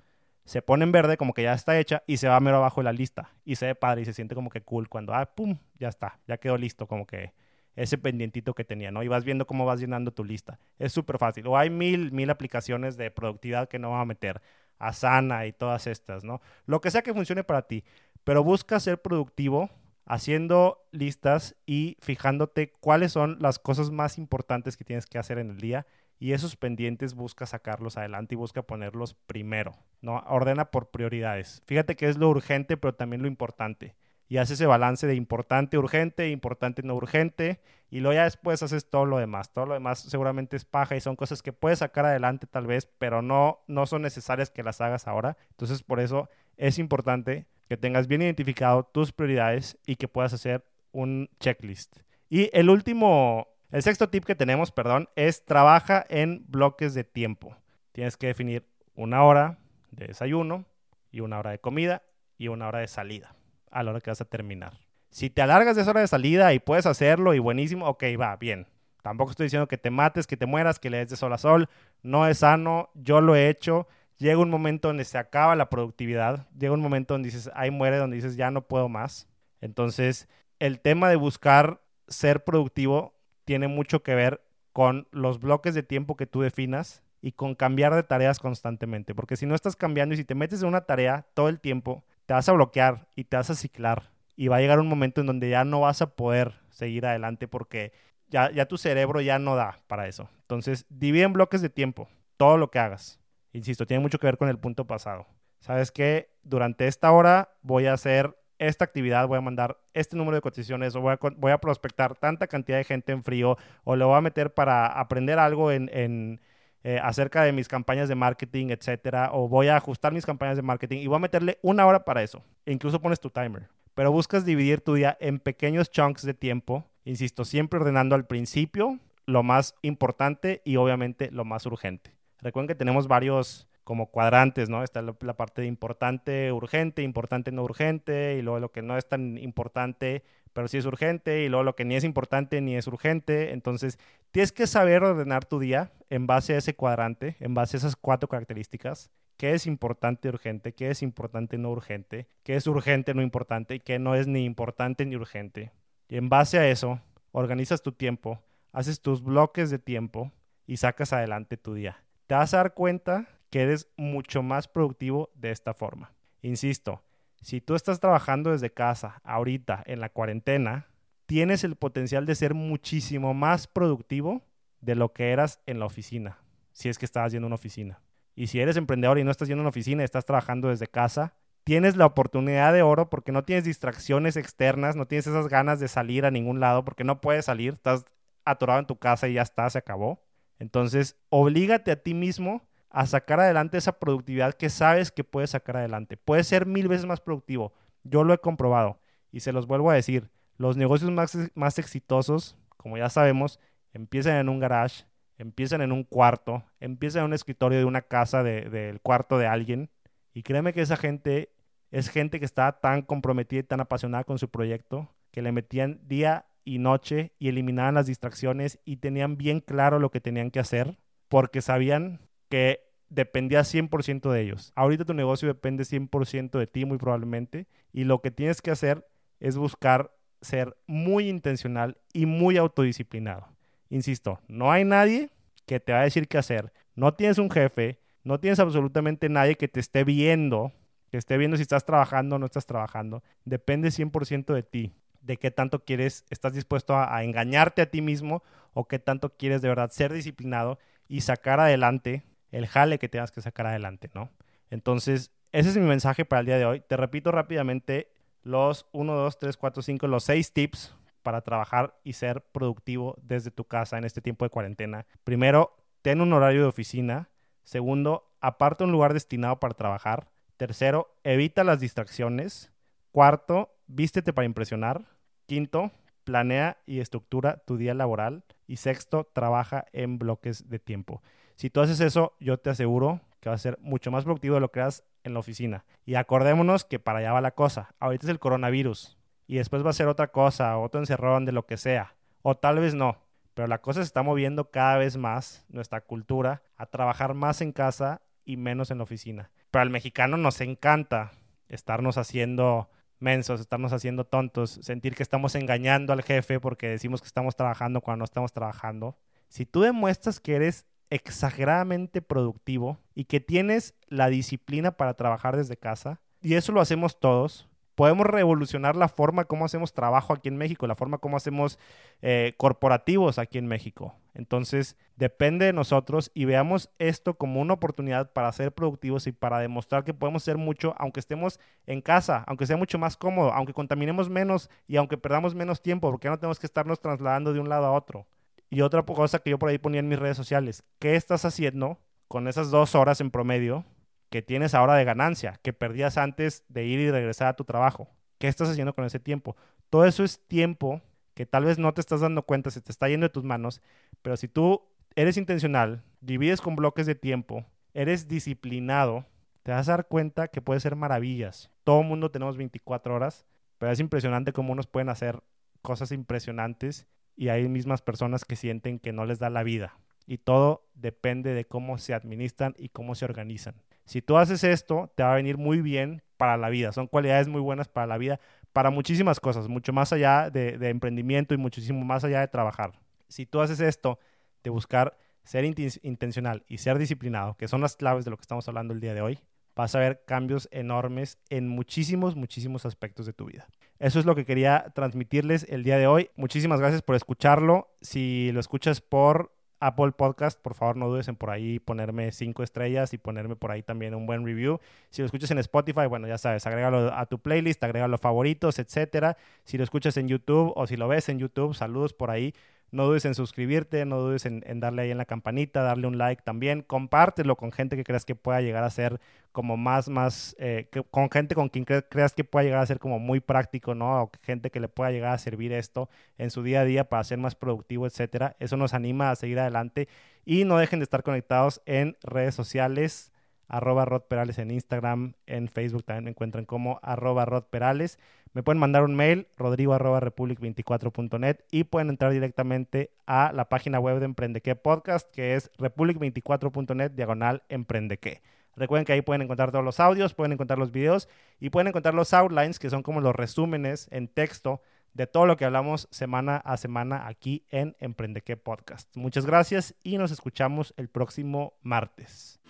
se 0.44 0.62
pone 0.62 0.84
en 0.84 0.92
verde 0.92 1.16
como 1.16 1.34
que 1.34 1.42
ya 1.42 1.54
está 1.54 1.78
hecha 1.78 2.02
y 2.06 2.16
se 2.16 2.28
va 2.28 2.40
mero 2.40 2.56
abajo 2.56 2.80
de 2.80 2.84
la 2.84 2.92
lista. 2.92 3.30
Y 3.44 3.56
se 3.56 3.66
ve 3.66 3.74
padre 3.74 4.02
y 4.02 4.04
se 4.04 4.12
siente 4.12 4.34
como 4.34 4.50
que 4.50 4.62
cool 4.62 4.88
cuando, 4.88 5.14
ah, 5.14 5.34
pum, 5.34 5.58
ya 5.78 5.88
está, 5.88 6.18
ya 6.26 6.36
quedó 6.38 6.56
listo, 6.56 6.86
como 6.86 7.06
que 7.06 7.32
ese 7.74 7.98
pendientito 7.98 8.54
que 8.54 8.64
tenía, 8.64 8.90
¿no? 8.90 9.02
Y 9.02 9.08
vas 9.08 9.24
viendo 9.24 9.46
cómo 9.46 9.64
vas 9.64 9.80
llenando 9.80 10.12
tu 10.12 10.24
lista. 10.24 10.58
Es 10.78 10.92
súper 10.92 11.18
fácil. 11.18 11.46
O 11.46 11.56
hay 11.56 11.70
mil, 11.70 12.12
mil 12.12 12.28
aplicaciones 12.30 12.96
de 12.96 13.10
productividad 13.10 13.68
que 13.68 13.78
no 13.78 13.90
va 13.90 14.00
a 14.00 14.04
meter. 14.04 14.42
Asana 14.78 15.46
y 15.46 15.52
todas 15.52 15.86
estas, 15.86 16.24
¿no? 16.24 16.40
Lo 16.66 16.80
que 16.80 16.90
sea 16.90 17.02
que 17.02 17.14
funcione 17.14 17.44
para 17.44 17.62
ti. 17.62 17.84
Pero 18.24 18.44
busca 18.44 18.80
ser 18.80 19.00
productivo 19.00 19.70
haciendo 20.04 20.84
listas 20.90 21.54
y 21.64 21.96
fijándote 22.00 22.72
cuáles 22.80 23.12
son 23.12 23.38
las 23.40 23.58
cosas 23.58 23.90
más 23.90 24.18
importantes 24.18 24.76
que 24.76 24.84
tienes 24.84 25.06
que 25.06 25.18
hacer 25.18 25.38
en 25.38 25.50
el 25.50 25.58
día 25.58 25.86
y 26.22 26.34
esos 26.34 26.54
pendientes 26.54 27.14
busca 27.14 27.46
sacarlos 27.46 27.96
adelante 27.96 28.36
y 28.36 28.38
busca 28.38 28.62
ponerlos 28.62 29.14
primero, 29.26 29.72
¿no? 30.02 30.18
Ordena 30.28 30.66
por 30.66 30.92
prioridades. 30.92 31.64
Fíjate 31.66 31.96
que 31.96 32.08
es 32.08 32.16
lo 32.16 32.28
urgente, 32.28 32.76
pero 32.76 32.94
también 32.94 33.22
lo 33.22 33.26
importante. 33.26 33.96
Y 34.28 34.36
hace 34.36 34.54
ese 34.54 34.66
balance 34.66 35.08
de 35.08 35.16
importante, 35.16 35.78
urgente, 35.78 36.30
importante, 36.30 36.84
no 36.84 36.94
urgente. 36.94 37.60
Y 37.90 37.98
luego 37.98 38.14
ya 38.14 38.22
después 38.22 38.62
haces 38.62 38.88
todo 38.88 39.04
lo 39.04 39.18
demás. 39.18 39.52
Todo 39.52 39.66
lo 39.66 39.74
demás 39.74 39.98
seguramente 39.98 40.54
es 40.56 40.64
paja 40.64 40.94
y 40.94 41.00
son 41.00 41.16
cosas 41.16 41.42
que 41.42 41.52
puedes 41.52 41.80
sacar 41.80 42.06
adelante 42.06 42.46
tal 42.46 42.68
vez, 42.68 42.86
pero 42.86 43.20
no, 43.20 43.58
no 43.66 43.86
son 43.86 44.02
necesarias 44.02 44.48
que 44.48 44.62
las 44.62 44.80
hagas 44.80 45.08
ahora. 45.08 45.36
Entonces 45.50 45.82
por 45.82 45.98
eso 45.98 46.30
es 46.56 46.78
importante 46.78 47.48
que 47.68 47.76
tengas 47.76 48.06
bien 48.06 48.22
identificado 48.22 48.84
tus 48.84 49.10
prioridades 49.10 49.76
y 49.86 49.96
que 49.96 50.06
puedas 50.06 50.32
hacer 50.32 50.64
un 50.92 51.30
checklist. 51.40 51.96
Y 52.30 52.48
el 52.52 52.70
último 52.70 53.48
el 53.72 53.82
sexto 53.82 54.10
tip 54.10 54.24
que 54.24 54.34
tenemos, 54.34 54.70
perdón, 54.70 55.08
es 55.16 55.44
trabaja 55.44 56.04
en 56.08 56.44
bloques 56.46 56.92
de 56.92 57.04
tiempo. 57.04 57.56
Tienes 57.92 58.18
que 58.18 58.26
definir 58.26 58.66
una 58.94 59.24
hora 59.24 59.58
de 59.90 60.08
desayuno 60.08 60.66
y 61.10 61.20
una 61.20 61.38
hora 61.38 61.50
de 61.50 61.58
comida 61.58 62.02
y 62.36 62.48
una 62.48 62.68
hora 62.68 62.80
de 62.80 62.88
salida 62.88 63.34
a 63.70 63.82
la 63.82 63.90
hora 63.90 64.00
que 64.00 64.10
vas 64.10 64.20
a 64.20 64.26
terminar. 64.26 64.78
Si 65.10 65.30
te 65.30 65.40
alargas 65.40 65.74
de 65.76 65.82
esa 65.82 65.90
hora 65.90 66.02
de 66.02 66.06
salida 66.06 66.52
y 66.52 66.58
puedes 66.58 66.84
hacerlo 66.84 67.32
y 67.32 67.38
buenísimo, 67.38 67.86
ok, 67.86 68.04
va, 68.20 68.36
bien. 68.36 68.66
Tampoco 69.02 69.30
estoy 69.30 69.46
diciendo 69.46 69.68
que 69.68 69.78
te 69.78 69.90
mates, 69.90 70.26
que 70.26 70.36
te 70.36 70.46
mueras, 70.46 70.78
que 70.78 70.90
le 70.90 70.98
des 70.98 71.08
de 71.08 71.16
sol 71.16 71.32
a 71.32 71.38
sol. 71.38 71.68
No 72.02 72.26
es 72.26 72.38
sano, 72.38 72.90
yo 72.94 73.22
lo 73.22 73.34
he 73.34 73.48
hecho. 73.48 73.88
Llega 74.18 74.38
un 74.38 74.50
momento 74.50 74.88
donde 74.88 75.04
se 75.04 75.16
acaba 75.16 75.56
la 75.56 75.70
productividad. 75.70 76.46
Llega 76.58 76.74
un 76.74 76.80
momento 76.82 77.14
donde 77.14 77.28
dices, 77.28 77.50
ahí 77.54 77.70
muere, 77.70 77.96
donde 77.96 78.16
dices, 78.16 78.36
ya 78.36 78.50
no 78.50 78.68
puedo 78.68 78.88
más. 78.88 79.28
Entonces, 79.60 80.28
el 80.58 80.80
tema 80.80 81.08
de 81.08 81.16
buscar 81.16 81.80
ser 82.06 82.44
productivo 82.44 83.14
tiene 83.44 83.68
mucho 83.68 84.02
que 84.02 84.14
ver 84.14 84.42
con 84.72 85.06
los 85.10 85.40
bloques 85.40 85.74
de 85.74 85.82
tiempo 85.82 86.16
que 86.16 86.26
tú 86.26 86.40
definas 86.40 87.02
y 87.20 87.32
con 87.32 87.54
cambiar 87.54 87.94
de 87.94 88.02
tareas 88.02 88.38
constantemente. 88.38 89.14
Porque 89.14 89.36
si 89.36 89.46
no 89.46 89.54
estás 89.54 89.76
cambiando 89.76 90.14
y 90.14 90.18
si 90.18 90.24
te 90.24 90.34
metes 90.34 90.62
en 90.62 90.68
una 90.68 90.82
tarea 90.82 91.26
todo 91.34 91.48
el 91.48 91.60
tiempo, 91.60 92.04
te 92.26 92.34
vas 92.34 92.48
a 92.48 92.52
bloquear 92.52 93.08
y 93.14 93.24
te 93.24 93.36
vas 93.36 93.50
a 93.50 93.54
ciclar. 93.54 94.10
Y 94.34 94.48
va 94.48 94.56
a 94.56 94.60
llegar 94.60 94.80
un 94.80 94.88
momento 94.88 95.20
en 95.20 95.26
donde 95.26 95.50
ya 95.50 95.64
no 95.64 95.80
vas 95.80 96.02
a 96.02 96.16
poder 96.16 96.54
seguir 96.70 97.06
adelante 97.06 97.46
porque 97.46 97.92
ya, 98.28 98.66
tu 98.66 98.78
cerebro 98.78 99.20
ya 99.20 99.38
no 99.38 99.56
da 99.56 99.78
para 99.86 100.08
eso. 100.08 100.28
Entonces, 100.40 100.86
divide 100.88 101.24
en 101.24 101.34
bloques 101.34 101.60
de 101.60 101.68
tiempo 101.68 102.08
todo 102.38 102.56
lo 102.56 102.70
que 102.70 102.78
hagas. 102.78 103.20
Insisto, 103.52 103.86
tiene 103.86 104.02
mucho 104.02 104.18
que 104.18 104.26
ver 104.26 104.38
con 104.38 104.48
el 104.48 104.58
punto 104.58 104.86
pasado. 104.86 105.26
¿Sabes 105.60 105.92
qué? 105.92 106.30
Durante 106.42 106.88
esta 106.88 107.12
hora 107.12 107.50
voy 107.60 107.86
a 107.86 107.92
hacer 107.92 108.34
esta 108.66 108.84
actividad, 108.84 109.26
voy 109.26 109.38
a 109.38 109.40
mandar 109.40 109.78
este 109.94 110.16
número 110.16 110.36
de 110.36 110.40
cotizaciones 110.40 110.94
o 110.94 111.00
voy 111.00 111.52
a, 111.52 111.58
prospectar 111.58 112.16
tanta 112.16 112.46
cantidad 112.46 112.78
de 112.78 112.84
gente 112.84 113.12
en 113.12 113.22
frío 113.22 113.56
o 113.84 113.96
lo 113.96 114.08
voy 114.08 114.18
a 114.18 114.20
meter 114.20 114.54
para 114.54 114.86
aprender 114.86 115.38
algo 115.38 115.70
en, 115.70 116.40
eh, 116.84 117.00
acerca 117.02 117.42
de 117.44 117.52
mis 117.52 117.68
campañas 117.68 118.08
de 118.08 118.14
marketing, 118.14 118.68
etcétera, 118.70 119.30
o 119.32 119.48
voy 119.48 119.68
a 119.68 119.76
ajustar 119.76 120.12
mis 120.12 120.26
campañas 120.26 120.56
de 120.56 120.62
marketing 120.62 120.98
y 120.98 121.06
voy 121.06 121.16
a 121.16 121.20
meterle 121.20 121.58
una 121.62 121.86
hora 121.86 122.04
para 122.04 122.22
eso. 122.22 122.42
Incluso 122.66 123.00
pones 123.00 123.20
tu 123.20 123.30
timer. 123.30 123.68
Pero 123.94 124.10
buscas 124.10 124.44
dividir 124.44 124.80
tu 124.80 124.94
día 124.94 125.16
en 125.20 125.38
pequeños 125.38 125.90
chunks 125.90 126.22
de 126.22 126.34
tiempo, 126.34 126.84
insisto, 127.04 127.44
siempre 127.44 127.78
ordenando 127.78 128.14
al 128.14 128.26
principio 128.26 128.98
lo 129.26 129.42
más 129.42 129.74
importante 129.82 130.62
y 130.64 130.76
obviamente 130.76 131.30
lo 131.30 131.44
más 131.44 131.66
urgente. 131.66 132.14
Recuerden 132.40 132.68
que 132.68 132.74
tenemos 132.74 133.06
varios 133.06 133.68
como 133.84 134.10
cuadrantes, 134.10 134.68
¿no? 134.68 134.84
Está 134.84 135.02
la, 135.02 135.12
parte 135.12 135.62
de 135.62 135.66
importante, 135.66 136.52
urgente, 136.52 137.02
importante, 137.02 137.52
no 137.52 137.62
urgente, 137.62 138.36
y 138.38 138.42
luego 138.42 138.60
lo 138.60 138.72
que 138.72 138.82
no 138.82 138.96
es 138.96 139.08
tan 139.08 139.38
importante, 139.38 140.22
pero 140.52 140.68
sí 140.68 140.78
es 140.78 140.86
urgente, 140.86 141.42
y 141.42 141.48
luego 141.48 141.64
lo 141.64 141.76
que 141.76 141.84
ni 141.84 141.96
es 141.96 142.04
importante 142.04 142.60
ni 142.60 142.76
es 142.76 142.86
urgente. 142.86 143.52
Entonces, 143.52 143.98
tienes 144.30 144.52
que 144.52 144.66
saber 144.66 145.02
ordenar 145.02 145.44
tu 145.44 145.58
día 145.58 145.92
en 146.10 146.26
base 146.26 146.54
a 146.54 146.58
ese 146.58 146.74
cuadrante, 146.74 147.36
en 147.40 147.54
base 147.54 147.76
a 147.76 147.78
esas 147.78 147.96
cuatro 147.96 148.28
características. 148.28 149.10
¿Qué 149.36 149.54
es 149.54 149.66
importante, 149.66 150.28
urgente? 150.28 150.72
¿Qué 150.72 150.90
es 150.90 151.02
importante, 151.02 151.58
no 151.58 151.70
urgente? 151.70 152.28
¿Qué 152.44 152.54
es 152.54 152.66
urgente, 152.66 153.14
no 153.14 153.22
importante? 153.22 153.74
¿Y 153.74 153.80
qué 153.80 153.98
no 153.98 154.14
es 154.14 154.28
ni 154.28 154.44
importante 154.44 155.04
ni 155.04 155.16
urgente? 155.16 155.72
Y 156.08 156.16
en 156.16 156.28
base 156.28 156.58
a 156.58 156.68
eso, 156.68 157.00
organizas 157.32 157.82
tu 157.82 157.90
tiempo, 157.90 158.40
haces 158.70 159.00
tus 159.00 159.22
bloques 159.22 159.70
de 159.70 159.78
tiempo 159.78 160.30
y 160.66 160.76
sacas 160.76 161.12
adelante 161.12 161.56
tu 161.56 161.74
día. 161.74 162.04
Te 162.26 162.36
vas 162.36 162.54
a 162.54 162.58
dar 162.58 162.74
cuenta 162.74 163.28
que 163.52 163.60
eres 163.60 163.86
mucho 163.98 164.42
más 164.42 164.66
productivo 164.66 165.30
de 165.34 165.50
esta 165.50 165.74
forma. 165.74 166.14
Insisto, 166.40 167.04
si 167.42 167.60
tú 167.60 167.74
estás 167.74 168.00
trabajando 168.00 168.50
desde 168.50 168.72
casa 168.72 169.20
ahorita 169.24 169.82
en 169.84 170.00
la 170.00 170.08
cuarentena, 170.08 170.86
tienes 171.26 171.62
el 171.62 171.76
potencial 171.76 172.24
de 172.24 172.34
ser 172.34 172.54
muchísimo 172.54 173.34
más 173.34 173.66
productivo 173.66 174.42
de 174.80 174.94
lo 174.94 175.12
que 175.12 175.32
eras 175.32 175.60
en 175.66 175.80
la 175.80 175.84
oficina, 175.84 176.38
si 176.72 176.88
es 176.88 176.98
que 176.98 177.04
estabas 177.04 177.30
yendo 177.30 177.46
una 177.46 177.56
oficina. 177.56 178.00
Y 178.34 178.46
si 178.46 178.58
eres 178.58 178.78
emprendedor 178.78 179.18
y 179.18 179.24
no 179.24 179.30
estás 179.30 179.48
yendo 179.48 179.60
a 179.60 179.64
una 179.64 179.68
oficina 179.68 180.02
estás 180.02 180.24
trabajando 180.24 180.68
desde 180.68 180.86
casa, 180.86 181.34
tienes 181.62 181.94
la 181.96 182.06
oportunidad 182.06 182.72
de 182.72 182.80
oro 182.80 183.10
porque 183.10 183.32
no 183.32 183.44
tienes 183.44 183.64
distracciones 183.64 184.38
externas, 184.38 184.96
no 184.96 185.06
tienes 185.06 185.26
esas 185.26 185.48
ganas 185.48 185.78
de 185.78 185.88
salir 185.88 186.24
a 186.24 186.30
ningún 186.30 186.58
lado 186.58 186.86
porque 186.86 187.04
no 187.04 187.20
puedes 187.20 187.44
salir, 187.44 187.74
estás 187.74 188.06
atorado 188.46 188.80
en 188.80 188.86
tu 188.86 188.96
casa 188.96 189.28
y 189.28 189.34
ya 189.34 189.42
está, 189.42 189.68
se 189.68 189.76
acabó. 189.76 190.24
Entonces, 190.58 191.18
oblígate 191.28 191.90
a 191.90 192.02
ti 192.02 192.14
mismo 192.14 192.66
a 192.92 193.06
sacar 193.06 193.40
adelante 193.40 193.78
esa 193.78 193.98
productividad 193.98 194.54
que 194.54 194.70
sabes 194.70 195.10
que 195.10 195.24
puedes 195.24 195.50
sacar 195.50 195.78
adelante. 195.78 196.16
Puedes 196.16 196.46
ser 196.46 196.66
mil 196.66 196.88
veces 196.88 197.06
más 197.06 197.20
productivo. 197.20 197.72
Yo 198.04 198.22
lo 198.22 198.34
he 198.34 198.38
comprobado 198.38 199.00
y 199.30 199.40
se 199.40 199.52
los 199.52 199.66
vuelvo 199.66 199.90
a 199.90 199.94
decir. 199.94 200.30
Los 200.58 200.76
negocios 200.76 201.10
más, 201.10 201.36
más 201.54 201.78
exitosos, 201.78 202.56
como 202.76 202.98
ya 202.98 203.08
sabemos, 203.08 203.58
empiezan 203.94 204.36
en 204.36 204.48
un 204.48 204.60
garage, 204.60 205.06
empiezan 205.38 205.80
en 205.80 205.90
un 205.90 206.04
cuarto, 206.04 206.64
empiezan 206.80 207.20
en 207.20 207.26
un 207.26 207.32
escritorio 207.32 207.78
de 207.78 207.86
una 207.86 208.02
casa 208.02 208.42
del 208.42 209.00
cuarto 209.00 209.38
de 209.38 209.46
alguien. 209.46 209.90
Y 210.34 210.42
créeme 210.42 210.74
que 210.74 210.82
esa 210.82 210.96
gente 210.96 211.50
es 211.90 212.10
gente 212.10 212.38
que 212.38 212.44
está 212.44 212.72
tan 212.72 213.02
comprometida 213.02 213.60
y 213.60 213.64
tan 213.64 213.80
apasionada 213.80 214.24
con 214.24 214.38
su 214.38 214.50
proyecto 214.50 215.08
que 215.30 215.42
le 215.42 215.52
metían 215.52 216.00
día 216.06 216.46
y 216.64 216.78
noche 216.78 217.32
y 217.38 217.48
eliminaban 217.48 217.94
las 217.94 218.06
distracciones 218.06 218.78
y 218.84 218.98
tenían 218.98 219.36
bien 219.36 219.60
claro 219.60 219.98
lo 219.98 220.10
que 220.10 220.20
tenían 220.20 220.50
que 220.50 220.60
hacer 220.60 220.98
porque 221.28 221.62
sabían 221.62 222.20
que 222.52 222.84
dependía 223.08 223.64
100% 223.64 224.30
de 224.30 224.42
ellos. 224.42 224.74
Ahorita 224.76 225.06
tu 225.06 225.14
negocio 225.14 225.48
depende 225.48 225.84
100% 225.84 226.58
de 226.58 226.66
ti 226.66 226.84
muy 226.84 226.98
probablemente 226.98 227.66
y 227.94 228.04
lo 228.04 228.20
que 228.20 228.30
tienes 228.30 228.60
que 228.60 228.70
hacer 228.70 229.08
es 229.40 229.56
buscar 229.56 230.14
ser 230.42 230.76
muy 230.86 231.30
intencional 231.30 231.96
y 232.12 232.26
muy 232.26 232.58
autodisciplinado. 232.58 233.48
Insisto, 233.88 234.38
no 234.48 234.70
hay 234.70 234.84
nadie 234.84 235.30
que 235.64 235.80
te 235.80 235.94
va 235.94 236.00
a 236.00 236.04
decir 236.04 236.28
qué 236.28 236.36
hacer. 236.36 236.74
No 236.94 237.14
tienes 237.14 237.38
un 237.38 237.50
jefe, 237.50 237.98
No 238.22 238.38
tienes 238.38 238.60
absolutamente 238.60 239.30
nadie 239.30 239.56
que 239.56 239.66
te 239.66 239.80
esté 239.80 240.04
viendo, 240.04 240.72
que 241.10 241.16
esté 241.16 241.38
viendo 241.38 241.56
si 241.56 241.62
estás 241.62 241.86
trabajando 241.86 242.36
o 242.36 242.38
no 242.38 242.44
estás 242.44 242.66
trabajando. 242.66 243.22
Depende 243.46 243.90
100% 243.90 244.52
de 244.52 244.62
ti, 244.62 244.92
de 245.22 245.38
qué 245.38 245.50
tanto 245.50 245.86
quieres, 245.86 246.26
estás 246.28 246.52
dispuesto 246.52 246.94
a, 246.94 247.16
a 247.16 247.24
engañarte 247.24 247.80
a 247.80 247.90
ti 247.90 248.02
mismo 248.02 248.42
o 248.74 248.86
qué 248.86 248.98
tanto 248.98 249.38
quieres 249.38 249.62
de 249.62 249.68
verdad 249.68 249.90
ser 249.90 250.12
disciplinado 250.12 250.78
y 251.08 251.22
sacar 251.22 251.58
adelante 251.58 252.24
el 252.52 252.68
jale 252.68 252.98
que 252.98 253.08
tengas 253.08 253.32
que 253.32 253.40
sacar 253.40 253.66
adelante, 253.66 254.10
¿no? 254.14 254.30
Entonces, 254.70 255.32
ese 255.50 255.70
es 255.70 255.76
mi 255.76 255.84
mensaje 255.84 256.24
para 256.24 256.40
el 256.40 256.46
día 256.46 256.58
de 256.58 256.64
hoy. 256.64 256.80
Te 256.80 256.96
repito 256.96 257.32
rápidamente 257.32 258.12
los 258.42 258.86
1, 258.92 259.14
2, 259.14 259.38
3, 259.38 259.56
4, 259.56 259.82
5, 259.82 260.06
los 260.06 260.24
6 260.24 260.52
tips 260.52 260.96
para 261.22 261.40
trabajar 261.42 261.98
y 262.04 262.14
ser 262.14 262.42
productivo 262.42 263.16
desde 263.22 263.50
tu 263.50 263.64
casa 263.64 263.98
en 263.98 264.04
este 264.04 264.20
tiempo 264.20 264.44
de 264.44 264.50
cuarentena. 264.50 265.06
Primero, 265.24 265.76
ten 266.02 266.20
un 266.20 266.32
horario 266.32 266.62
de 266.62 266.68
oficina. 266.68 267.28
Segundo, 267.64 268.30
aparta 268.40 268.84
un 268.84 268.92
lugar 268.92 269.12
destinado 269.12 269.58
para 269.60 269.74
trabajar. 269.74 270.28
Tercero, 270.56 271.14
evita 271.22 271.64
las 271.64 271.80
distracciones. 271.80 272.72
Cuarto, 273.12 273.74
vístete 273.86 274.32
para 274.32 274.46
impresionar. 274.46 275.04
Quinto, 275.46 275.90
planea 276.24 276.78
y 276.86 277.00
estructura 277.00 277.62
tu 277.66 277.76
día 277.76 277.94
laboral. 277.94 278.44
Y 278.66 278.76
sexto, 278.76 279.28
trabaja 279.32 279.86
en 279.92 280.18
bloques 280.18 280.68
de 280.68 280.78
tiempo. 280.78 281.22
Si 281.56 281.70
tú 281.70 281.80
haces 281.80 282.00
eso, 282.00 282.34
yo 282.40 282.58
te 282.58 282.70
aseguro 282.70 283.20
que 283.40 283.48
va 283.48 283.54
a 283.54 283.58
ser 283.58 283.78
mucho 283.80 284.10
más 284.10 284.24
productivo 284.24 284.54
de 284.54 284.60
lo 284.60 284.70
que 284.70 284.80
hagas 284.80 285.04
en 285.24 285.34
la 285.34 285.40
oficina. 285.40 285.84
Y 286.04 286.14
acordémonos 286.14 286.84
que 286.84 286.98
para 286.98 287.18
allá 287.18 287.32
va 287.32 287.40
la 287.40 287.52
cosa. 287.52 287.94
Ahorita 287.98 288.26
es 288.26 288.30
el 288.30 288.38
coronavirus 288.38 289.18
y 289.46 289.56
después 289.56 289.84
va 289.84 289.90
a 289.90 289.94
ser 289.94 290.08
otra 290.08 290.28
cosa, 290.28 290.78
otro 290.78 291.00
encerrón 291.00 291.44
de 291.44 291.52
lo 291.52 291.66
que 291.66 291.76
sea. 291.76 292.14
O 292.42 292.56
tal 292.56 292.78
vez 292.78 292.94
no. 292.94 293.18
Pero 293.54 293.68
la 293.68 293.82
cosa 293.82 294.00
se 294.00 294.06
está 294.06 294.22
moviendo 294.22 294.70
cada 294.70 294.96
vez 294.96 295.16
más, 295.16 295.66
nuestra 295.68 296.00
cultura, 296.00 296.62
a 296.76 296.86
trabajar 296.86 297.34
más 297.34 297.60
en 297.60 297.72
casa 297.72 298.22
y 298.44 298.56
menos 298.56 298.90
en 298.90 298.98
la 298.98 299.04
oficina. 299.04 299.50
Pero 299.70 299.82
al 299.82 299.90
mexicano 299.90 300.36
nos 300.36 300.60
encanta 300.60 301.32
estarnos 301.68 302.18
haciendo 302.18 302.90
mensos, 303.18 303.60
estarnos 303.60 303.92
haciendo 303.92 304.24
tontos, 304.24 304.78
sentir 304.82 305.14
que 305.14 305.22
estamos 305.22 305.54
engañando 305.54 306.12
al 306.12 306.22
jefe 306.22 306.60
porque 306.60 306.88
decimos 306.88 307.20
que 307.20 307.26
estamos 307.26 307.56
trabajando 307.56 308.00
cuando 308.00 308.18
no 308.18 308.24
estamos 308.24 308.52
trabajando. 308.52 309.16
Si 309.48 309.66
tú 309.66 309.82
demuestras 309.82 310.40
que 310.40 310.56
eres 310.56 310.86
exageradamente 311.12 312.22
productivo 312.22 312.98
y 313.14 313.24
que 313.26 313.38
tienes 313.38 313.94
la 314.08 314.28
disciplina 314.28 314.92
para 314.92 315.14
trabajar 315.14 315.56
desde 315.56 315.76
casa, 315.76 316.20
y 316.40 316.54
eso 316.54 316.72
lo 316.72 316.80
hacemos 316.80 317.20
todos, 317.20 317.68
podemos 317.94 318.26
revolucionar 318.26 318.96
la 318.96 319.08
forma 319.08 319.44
como 319.44 319.66
hacemos 319.66 319.92
trabajo 319.92 320.32
aquí 320.32 320.48
en 320.48 320.56
México, 320.56 320.86
la 320.86 320.94
forma 320.94 321.18
como 321.18 321.36
hacemos 321.36 321.78
eh, 322.22 322.54
corporativos 322.56 323.38
aquí 323.38 323.58
en 323.58 323.66
México. 323.66 324.14
Entonces, 324.34 324.96
depende 325.16 325.66
de 325.66 325.74
nosotros 325.74 326.30
y 326.32 326.46
veamos 326.46 326.88
esto 326.98 327.34
como 327.34 327.60
una 327.60 327.74
oportunidad 327.74 328.32
para 328.32 328.50
ser 328.52 328.72
productivos 328.72 329.26
y 329.26 329.32
para 329.32 329.58
demostrar 329.58 330.04
que 330.04 330.14
podemos 330.14 330.42
ser 330.42 330.56
mucho, 330.56 330.94
aunque 330.96 331.20
estemos 331.20 331.60
en 331.86 332.00
casa, 332.00 332.42
aunque 332.46 332.66
sea 332.66 332.78
mucho 332.78 332.98
más 332.98 333.18
cómodo, 333.18 333.52
aunque 333.52 333.74
contaminemos 333.74 334.30
menos 334.30 334.70
y 334.88 334.96
aunque 334.96 335.18
perdamos 335.18 335.54
menos 335.54 335.82
tiempo, 335.82 336.10
porque 336.10 336.30
no 336.30 336.38
tenemos 336.38 336.58
que 336.58 336.66
estarnos 336.66 337.00
trasladando 337.00 337.52
de 337.52 337.60
un 337.60 337.68
lado 337.68 337.84
a 337.84 337.92
otro. 337.92 338.26
Y 338.72 338.80
otra 338.80 339.02
cosa 339.02 339.38
que 339.38 339.50
yo 339.50 339.58
por 339.58 339.68
ahí 339.68 339.76
ponía 339.76 340.00
en 340.00 340.08
mis 340.08 340.18
redes 340.18 340.38
sociales, 340.38 340.82
¿qué 340.98 341.14
estás 341.14 341.44
haciendo 341.44 341.98
con 342.26 342.48
esas 342.48 342.70
dos 342.70 342.94
horas 342.94 343.20
en 343.20 343.30
promedio 343.30 343.84
que 344.30 344.40
tienes 344.40 344.72
ahora 344.72 344.94
de 344.94 345.04
ganancia, 345.04 345.60
que 345.62 345.74
perdías 345.74 346.16
antes 346.16 346.64
de 346.70 346.86
ir 346.86 346.98
y 346.98 347.10
regresar 347.10 347.48
a 347.48 347.52
tu 347.54 347.64
trabajo? 347.64 348.08
¿Qué 348.38 348.48
estás 348.48 348.70
haciendo 348.70 348.94
con 348.94 349.04
ese 349.04 349.20
tiempo? 349.20 349.56
Todo 349.90 350.06
eso 350.06 350.24
es 350.24 350.40
tiempo 350.48 351.02
que 351.34 351.44
tal 351.44 351.66
vez 351.66 351.76
no 351.76 351.92
te 351.92 352.00
estás 352.00 352.22
dando 352.22 352.44
cuenta, 352.44 352.70
se 352.70 352.80
te 352.80 352.90
está 352.90 353.10
yendo 353.10 353.26
de 353.26 353.32
tus 353.34 353.44
manos, 353.44 353.82
pero 354.22 354.38
si 354.38 354.48
tú 354.48 354.80
eres 355.16 355.36
intencional, 355.36 356.02
divides 356.22 356.62
con 356.62 356.74
bloques 356.74 357.04
de 357.04 357.14
tiempo, 357.14 357.66
eres 357.92 358.26
disciplinado, 358.26 359.26
te 359.64 359.72
vas 359.72 359.86
a 359.90 359.98
dar 359.98 360.08
cuenta 360.08 360.48
que 360.48 360.62
puede 360.62 360.80
ser 360.80 360.96
maravillas. 360.96 361.70
Todo 361.84 362.02
mundo 362.02 362.30
tenemos 362.30 362.56
24 362.56 363.14
horas, 363.14 363.44
pero 363.76 363.92
es 363.92 364.00
impresionante 364.00 364.54
cómo 364.54 364.72
unos 364.72 364.86
pueden 364.86 365.10
hacer 365.10 365.42
cosas 365.82 366.10
impresionantes 366.10 367.06
y 367.36 367.48
hay 367.48 367.68
mismas 367.68 368.02
personas 368.02 368.44
que 368.44 368.56
sienten 368.56 368.98
que 368.98 369.12
no 369.12 369.24
les 369.24 369.38
da 369.38 369.50
la 369.50 369.62
vida. 369.62 369.98
Y 370.26 370.38
todo 370.38 370.86
depende 370.94 371.54
de 371.54 371.64
cómo 371.64 371.98
se 371.98 372.14
administran 372.14 372.74
y 372.78 372.88
cómo 372.88 373.14
se 373.14 373.24
organizan. 373.24 373.74
Si 374.04 374.22
tú 374.22 374.36
haces 374.36 374.64
esto, 374.64 375.10
te 375.14 375.22
va 375.22 375.32
a 375.32 375.36
venir 375.36 375.58
muy 375.58 375.80
bien 375.80 376.22
para 376.36 376.56
la 376.56 376.68
vida. 376.68 376.92
Son 376.92 377.06
cualidades 377.06 377.48
muy 377.48 377.60
buenas 377.60 377.88
para 377.88 378.06
la 378.06 378.18
vida, 378.18 378.40
para 378.72 378.90
muchísimas 378.90 379.40
cosas, 379.40 379.68
mucho 379.68 379.92
más 379.92 380.12
allá 380.12 380.50
de, 380.50 380.76
emprendimiento 380.88 381.54
y 381.54 381.56
muchísimo 381.56 382.04
más 382.04 382.24
allá 382.24 382.40
de 382.40 382.48
trabajar. 382.48 382.92
Si 383.28 383.46
tú 383.46 383.60
haces 383.60 383.80
esto, 383.80 384.18
de 384.62 384.70
buscar 384.70 385.16
ser 385.44 385.64
intencional 385.64 386.64
y 386.68 386.78
ser 386.78 386.98
disciplinado, 386.98 387.56
que 387.56 387.68
son 387.68 387.80
las 387.80 387.96
claves 387.96 388.24
de 388.24 388.30
lo 388.30 388.36
que 388.36 388.42
estamos 388.42 388.66
hablando 388.68 388.94
el 388.94 389.00
día 389.00 389.14
de 389.14 389.22
hoy, 389.22 389.38
vas 389.74 389.94
a 389.94 389.98
ver 389.98 390.22
cambios 390.26 390.68
enormes 390.70 391.38
en 391.50 391.68
muchísimos, 391.68 392.36
muchísimos 392.36 392.86
aspectos 392.86 393.26
de 393.26 393.32
tu 393.32 393.46
vida. 393.46 393.66
Eso 393.98 394.18
es 394.18 394.26
lo 394.26 394.34
que 394.34 394.44
quería 394.44 394.92
transmitirles 394.94 395.66
el 395.68 395.84
día 395.84 395.98
de 395.98 396.06
hoy. 396.06 396.30
Muchísimas 396.36 396.80
gracias 396.80 397.02
por 397.02 397.14
escucharlo. 397.14 397.88
Si 398.00 398.50
lo 398.52 398.60
escuchas 398.60 399.00
por 399.00 399.52
Apple 399.82 400.12
Podcast, 400.12 400.60
por 400.60 400.74
favor 400.74 400.96
no 400.96 401.08
dudes 401.08 401.26
en 401.26 401.34
por 401.34 401.50
ahí 401.50 401.80
ponerme 401.80 402.30
cinco 402.30 402.62
estrellas 402.62 403.12
y 403.14 403.18
ponerme 403.18 403.56
por 403.56 403.72
ahí 403.72 403.82
también 403.82 404.14
un 404.14 404.26
buen 404.26 404.46
review. 404.46 404.78
Si 405.10 405.22
lo 405.22 405.26
escuchas 405.26 405.50
en 405.50 405.58
Spotify, 405.58 406.06
bueno, 406.06 406.28
ya 406.28 406.38
sabes, 406.38 406.64
agrégalo 406.66 407.12
a 407.12 407.26
tu 407.26 407.40
playlist, 407.40 407.82
agrégalo 407.82 408.14
a 408.14 408.18
favoritos, 408.18 408.78
etcétera. 408.78 409.36
Si 409.64 409.78
lo 409.78 409.84
escuchas 409.84 410.16
en 410.16 410.28
YouTube 410.28 410.72
o 410.76 410.86
si 410.86 410.96
lo 410.96 411.08
ves 411.08 411.28
en 411.28 411.40
YouTube, 411.40 411.74
saludos 411.74 412.12
por 412.12 412.30
ahí. 412.30 412.54
No 412.92 413.06
dudes 413.06 413.24
en 413.24 413.34
suscribirte, 413.34 414.04
no 414.04 414.20
dudes 414.20 414.46
en, 414.46 414.62
darle 414.80 415.02
ahí 415.02 415.10
en 415.10 415.18
la 415.18 415.24
campanita, 415.24 415.82
darle 415.82 416.06
un 416.06 416.18
like 416.18 416.42
también. 416.42 416.82
Compártelo 416.82 417.56
con 417.56 417.72
gente 417.72 417.96
que 417.96 418.04
creas 418.04 418.24
que 418.24 418.34
pueda 418.34 418.60
llegar 418.60 418.84
a 418.84 418.90
ser 418.90 419.20
como 419.50 419.76
más, 419.76 420.08
más, 420.08 420.54
eh, 420.58 420.88
con 421.10 421.30
gente 421.30 421.54
con 421.54 421.70
quien 421.70 421.84
creas 421.84 422.34
que 422.34 422.44
pueda 422.44 422.64
llegar 422.64 422.80
a 422.80 422.86
ser 422.86 422.98
como 422.98 423.18
muy 423.18 423.40
práctico, 423.40 423.94
¿no? 423.94 424.22
O 424.22 424.30
gente 424.42 424.70
que 424.70 424.78
le 424.78 424.88
pueda 424.88 425.10
llegar 425.10 425.32
a 425.32 425.38
servir 425.38 425.72
esto 425.72 426.10
en 426.38 426.50
su 426.50 426.62
día 426.62 426.82
a 426.82 426.84
día 426.84 427.08
para 427.08 427.24
ser 427.24 427.38
más 427.38 427.54
productivo, 427.54 428.06
etcétera. 428.06 428.56
Eso 428.60 428.76
nos 428.76 428.94
anima 428.94 429.30
a 429.30 429.36
seguir 429.36 429.58
adelante. 429.58 430.08
Y 430.44 430.64
no 430.64 430.76
dejen 430.76 431.00
de 431.00 431.04
estar 431.04 431.22
conectados 431.22 431.80
en 431.86 432.16
redes 432.22 432.54
sociales 432.54 433.32
arroba 433.72 434.04
Rod 434.04 434.22
Perales 434.22 434.58
en 434.58 434.70
Instagram, 434.70 435.32
en 435.46 435.66
Facebook 435.66 436.04
también 436.04 436.24
me 436.24 436.30
encuentran 436.30 436.66
como 436.66 437.00
arroba 437.02 437.46
Rod 437.46 437.64
Perales. 437.64 438.18
Me 438.54 438.62
pueden 438.62 438.78
mandar 438.78 439.02
un 439.02 439.14
mail, 439.16 439.46
rodrigo 439.56 439.94
arroba 439.94 440.20
republic24.net 440.20 441.60
y 441.70 441.84
pueden 441.84 442.10
entrar 442.10 442.32
directamente 442.32 443.10
a 443.26 443.50
la 443.52 443.68
página 443.70 443.98
web 443.98 444.18
de 444.18 444.26
Emprendeque 444.26 444.76
Podcast, 444.76 445.30
que 445.30 445.54
es 445.54 445.72
republic24.net 445.78 447.12
diagonal 447.12 447.62
Emprendeque. 447.70 448.42
Recuerden 448.76 449.04
que 449.06 449.12
ahí 449.14 449.22
pueden 449.22 449.42
encontrar 449.42 449.70
todos 449.70 449.84
los 449.84 450.00
audios, 450.00 450.34
pueden 450.34 450.52
encontrar 450.52 450.78
los 450.78 450.92
videos 450.92 451.28
y 451.60 451.70
pueden 451.70 451.88
encontrar 451.88 452.14
los 452.14 452.34
outlines, 452.34 452.78
que 452.78 452.90
son 452.90 453.02
como 453.02 453.20
los 453.20 453.34
resúmenes 453.34 454.08
en 454.10 454.28
texto 454.28 454.82
de 455.14 455.26
todo 455.26 455.46
lo 455.46 455.56
que 455.56 455.64
hablamos 455.64 456.08
semana 456.10 456.56
a 456.56 456.76
semana 456.76 457.26
aquí 457.26 457.64
en 457.70 457.96
Emprendeque 458.00 458.56
Podcast. 458.56 459.14
Muchas 459.16 459.46
gracias 459.46 459.94
y 460.02 460.18
nos 460.18 460.30
escuchamos 460.30 460.94
el 460.96 461.08
próximo 461.08 461.74
martes. 461.82 462.60